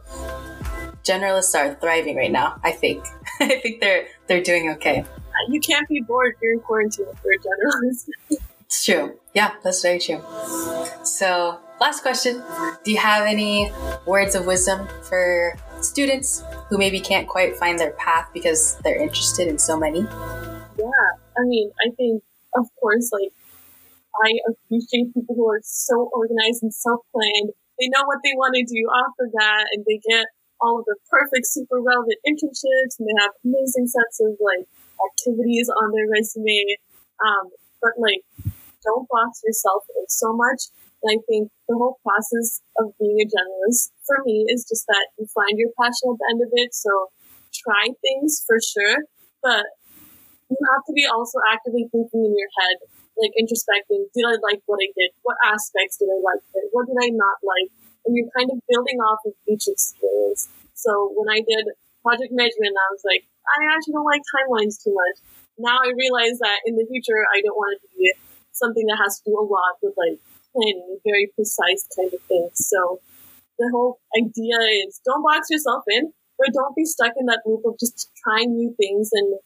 generalists 1.04 1.56
are 1.56 1.76
thriving 1.76 2.16
right 2.16 2.32
now. 2.32 2.60
I 2.64 2.72
think. 2.72 3.06
I 3.40 3.60
think 3.60 3.82
they're 3.82 4.08
they're 4.28 4.44
doing 4.44 4.72
okay. 4.72 5.06
You 5.50 5.60
can't 5.60 5.88
be 5.88 6.02
bored 6.02 6.36
during 6.42 6.60
quarantine 6.60 7.06
if 7.12 7.20
you're 7.24 7.34
a 7.34 7.38
generalist. 7.38 8.10
it's 8.66 8.86
true. 8.86 9.20
Yeah, 9.34 9.52
that's 9.64 9.82
very 9.82 10.00
true. 10.00 10.22
So 11.04 11.60
last 11.80 12.02
question 12.02 12.42
Do 12.84 12.92
you 12.92 12.98
have 12.98 13.26
any 13.26 13.72
words 14.06 14.36
of 14.36 14.46
wisdom 14.46 14.88
for 15.04 15.56
students 15.82 16.44
who 16.70 16.78
maybe 16.78 17.00
can't 17.00 17.28
quite 17.28 17.56
find 17.56 17.80
their 17.80 17.92
path 17.92 18.30
because 18.34 18.78
they're 18.84 19.02
interested 19.02 19.48
in 19.48 19.60
so 19.60 19.78
many? 19.78 20.02
Yeah, 20.78 21.10
I 21.38 21.44
mean, 21.46 21.72
I 21.80 21.92
think, 21.96 22.24
of 22.56 22.68
course, 22.80 23.12
like, 23.12 23.32
I 24.24 24.40
appreciate 24.48 25.14
people 25.14 25.36
who 25.36 25.50
are 25.50 25.62
so 25.64 26.10
organized 26.14 26.64
and 26.64 26.74
self 26.74 27.02
planned. 27.12 27.52
They 27.80 27.90
know 27.92 28.04
what 28.06 28.20
they 28.24 28.32
want 28.36 28.56
to 28.56 28.64
do 28.64 28.82
off 28.88 29.14
of 29.20 29.32
that 29.34 29.68
and 29.74 29.84
they 29.86 30.00
get 30.08 30.26
all 30.62 30.80
of 30.80 30.86
the 30.86 30.96
perfect, 31.12 31.48
super 31.48 31.82
relevant 31.82 32.16
internships 32.24 32.96
and 32.98 33.08
they 33.08 33.18
have 33.20 33.36
amazing 33.44 33.88
sets 33.88 34.24
of 34.24 34.40
like 34.40 34.64
activities 35.04 35.68
on 35.70 35.92
their 35.92 36.08
resume. 36.08 36.80
Um, 37.20 37.52
but 37.82 38.00
like, 38.00 38.24
don't 38.84 39.08
box 39.10 39.42
yourself 39.44 39.84
in 39.98 40.06
so 40.08 40.32
much 40.32 40.72
I 41.06 41.18
think 41.30 41.50
the 41.70 41.78
whole 41.78 41.98
process 42.02 42.62
of 42.78 42.94
being 42.98 43.22
a 43.22 43.28
generalist 43.30 43.94
for 44.06 44.22
me 44.26 44.46
is 44.50 44.66
just 44.66 44.86
that 44.88 45.14
you 45.18 45.26
find 45.34 45.58
your 45.58 45.70
passion 45.78 46.14
at 46.14 46.18
the 46.18 46.28
end 46.34 46.42
of 46.42 46.52
it. 46.54 46.74
So 46.74 47.14
try 47.54 47.94
things 48.02 48.44
for 48.46 48.58
sure, 48.60 49.06
but 49.42 49.66
you 50.50 50.58
have 50.74 50.84
to 50.86 50.94
be 50.94 51.06
also 51.06 51.42
actively 51.50 51.90
thinking 51.90 52.26
in 52.26 52.34
your 52.38 52.52
head, 52.60 52.86
like 53.18 53.34
introspecting. 53.38 54.10
Did 54.14 54.26
I 54.26 54.38
like 54.42 54.62
what 54.66 54.82
I 54.82 54.90
did? 54.94 55.14
What 55.24 55.38
aspects 55.46 55.98
did 55.98 56.10
I 56.12 56.20
like? 56.22 56.42
It? 56.54 56.70
What 56.72 56.86
did 56.86 56.98
I 57.02 57.10
not 57.14 57.42
like? 57.42 57.74
And 58.06 58.14
you're 58.14 58.30
kind 58.38 58.50
of 58.54 58.62
building 58.70 59.02
off 59.02 59.26
of 59.26 59.34
each 59.50 59.66
experience. 59.66 60.50
So 60.78 61.10
when 61.18 61.30
I 61.34 61.42
did 61.42 61.74
project 62.06 62.30
management, 62.30 62.78
I 62.78 62.88
was 62.94 63.02
like, 63.02 63.26
I 63.46 63.74
actually 63.74 63.98
don't 63.98 64.06
like 64.06 64.22
timelines 64.30 64.78
too 64.78 64.94
much. 64.94 65.18
Now 65.58 65.82
I 65.82 65.90
realize 65.98 66.38
that 66.44 66.62
in 66.70 66.78
the 66.78 66.86
future, 66.86 67.26
I 67.34 67.42
don't 67.42 67.58
want 67.58 67.82
to 67.82 67.88
be 67.98 68.14
something 68.52 68.86
that 68.86 69.02
has 69.02 69.20
to 69.20 69.32
do 69.32 69.34
a 69.40 69.42
lot 69.42 69.82
with 69.82 69.98
like 69.98 70.22
very 71.04 71.32
precise 71.36 71.88
kind 71.96 72.14
of 72.14 72.22
thing. 72.28 72.50
So 72.54 73.02
the 73.60 73.70
whole 73.72 74.00
idea 74.18 74.58
is 74.86 75.00
don't 75.06 75.24
box 75.24 75.50
yourself 75.50 75.84
in, 75.88 76.14
but 76.38 76.54
don't 76.54 76.76
be 76.76 76.86
stuck 76.86 77.14
in 77.20 77.26
that 77.28 77.42
loop 77.46 77.64
of 77.66 77.80
just 77.80 78.12
trying 78.24 78.56
new 78.56 78.74
things 78.76 79.10
and 79.14 79.40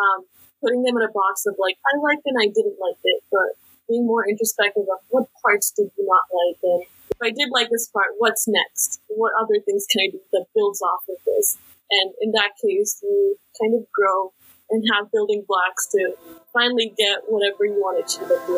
um, 0.00 0.24
putting 0.62 0.82
them 0.82 0.96
in 0.96 1.02
a 1.02 1.12
box 1.12 1.46
of 1.46 1.56
like, 1.58 1.76
I 1.84 2.00
liked 2.00 2.22
it 2.24 2.32
and 2.34 2.40
I 2.40 2.48
didn't 2.52 2.80
like 2.80 3.00
it, 3.04 3.22
but 3.30 3.56
being 3.88 4.06
more 4.06 4.26
introspective 4.28 4.84
of 4.88 5.00
what 5.08 5.28
parts 5.42 5.70
did 5.70 5.90
you 5.96 6.04
not 6.08 6.24
like 6.32 6.58
and 6.62 6.84
if 7.14 7.22
I 7.22 7.30
did 7.30 7.50
like 7.52 7.70
this 7.70 7.86
part, 7.88 8.18
what's 8.18 8.48
next? 8.48 9.00
What 9.08 9.32
other 9.38 9.60
things 9.64 9.86
can 9.90 10.02
I 10.02 10.10
do 10.10 10.20
that 10.32 10.46
builds 10.54 10.82
off 10.82 11.06
of 11.08 11.16
this? 11.24 11.58
And 11.90 12.12
in 12.20 12.32
that 12.32 12.52
case, 12.58 12.98
you 13.02 13.36
kind 13.60 13.74
of 13.74 13.86
grow 13.92 14.32
and 14.74 14.82
have 14.92 15.10
building 15.12 15.44
blocks 15.46 15.86
to 15.92 16.14
finally 16.52 16.92
get 16.98 17.20
whatever 17.28 17.64
you 17.64 17.80
want 17.80 17.98
to 17.98 18.04
achieve 18.04 18.30
at 18.30 18.46
the 18.46 18.54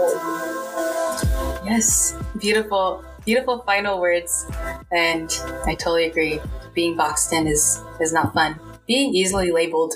end. 1.60 1.66
Yes, 1.66 2.16
beautiful, 2.40 3.04
beautiful 3.24 3.62
final 3.66 4.00
words. 4.00 4.46
And 4.90 5.30
I 5.66 5.74
totally 5.74 6.06
agree. 6.06 6.40
Being 6.74 6.96
boxed 6.96 7.32
in 7.32 7.46
is, 7.46 7.82
is 8.00 8.12
not 8.12 8.32
fun. 8.32 8.58
Being 8.86 9.14
easily 9.14 9.52
labeled 9.52 9.94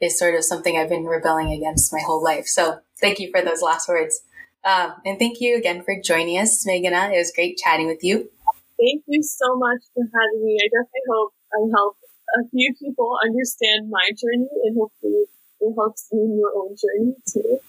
is 0.00 0.18
sort 0.18 0.34
of 0.34 0.44
something 0.44 0.76
I've 0.76 0.88
been 0.88 1.06
rebelling 1.06 1.52
against 1.52 1.92
my 1.92 2.00
whole 2.00 2.22
life. 2.22 2.46
So 2.46 2.78
thank 3.00 3.18
you 3.18 3.30
for 3.32 3.42
those 3.42 3.62
last 3.62 3.88
words. 3.88 4.22
Um, 4.64 4.94
and 5.04 5.18
thank 5.18 5.40
you 5.40 5.56
again 5.56 5.82
for 5.82 5.94
joining 6.02 6.38
us, 6.38 6.64
Meghana. 6.66 7.12
It 7.14 7.18
was 7.18 7.32
great 7.34 7.56
chatting 7.56 7.86
with 7.86 8.04
you. 8.04 8.30
Thank 8.78 9.02
you 9.06 9.22
so 9.22 9.56
much 9.56 9.82
for 9.94 10.04
having 10.04 10.44
me. 10.44 10.58
I 10.60 10.66
definitely 10.70 11.06
hope 11.10 11.32
I 11.52 11.66
helped 11.74 11.98
a 12.36 12.48
few 12.50 12.74
people 12.78 13.16
understand 13.24 13.90
my 13.90 14.10
journey 14.14 14.48
and 14.64 14.76
hopefully 14.76 15.24
it 15.60 15.74
helps 15.76 16.08
you 16.12 16.20
in 16.20 16.38
your 16.38 16.52
own 16.56 16.76
journey 16.76 17.14
too. 17.26 17.60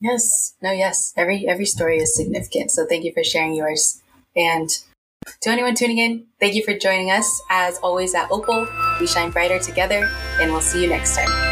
Yes. 0.00 0.54
No, 0.60 0.72
yes. 0.72 1.12
Every 1.16 1.46
every 1.46 1.66
story 1.66 1.98
is 1.98 2.16
significant. 2.16 2.70
So 2.70 2.86
thank 2.86 3.04
you 3.04 3.12
for 3.12 3.22
sharing 3.22 3.54
yours. 3.54 4.02
And 4.34 4.68
to 5.42 5.50
anyone 5.50 5.74
tuning 5.74 5.98
in, 5.98 6.26
thank 6.40 6.54
you 6.54 6.64
for 6.64 6.76
joining 6.76 7.10
us. 7.10 7.40
As 7.48 7.78
always 7.78 8.14
at 8.14 8.30
Opal, 8.30 8.66
we 8.98 9.06
shine 9.06 9.30
brighter 9.30 9.60
together, 9.60 10.10
and 10.40 10.50
we'll 10.50 10.60
see 10.60 10.82
you 10.82 10.88
next 10.88 11.14
time. 11.14 11.51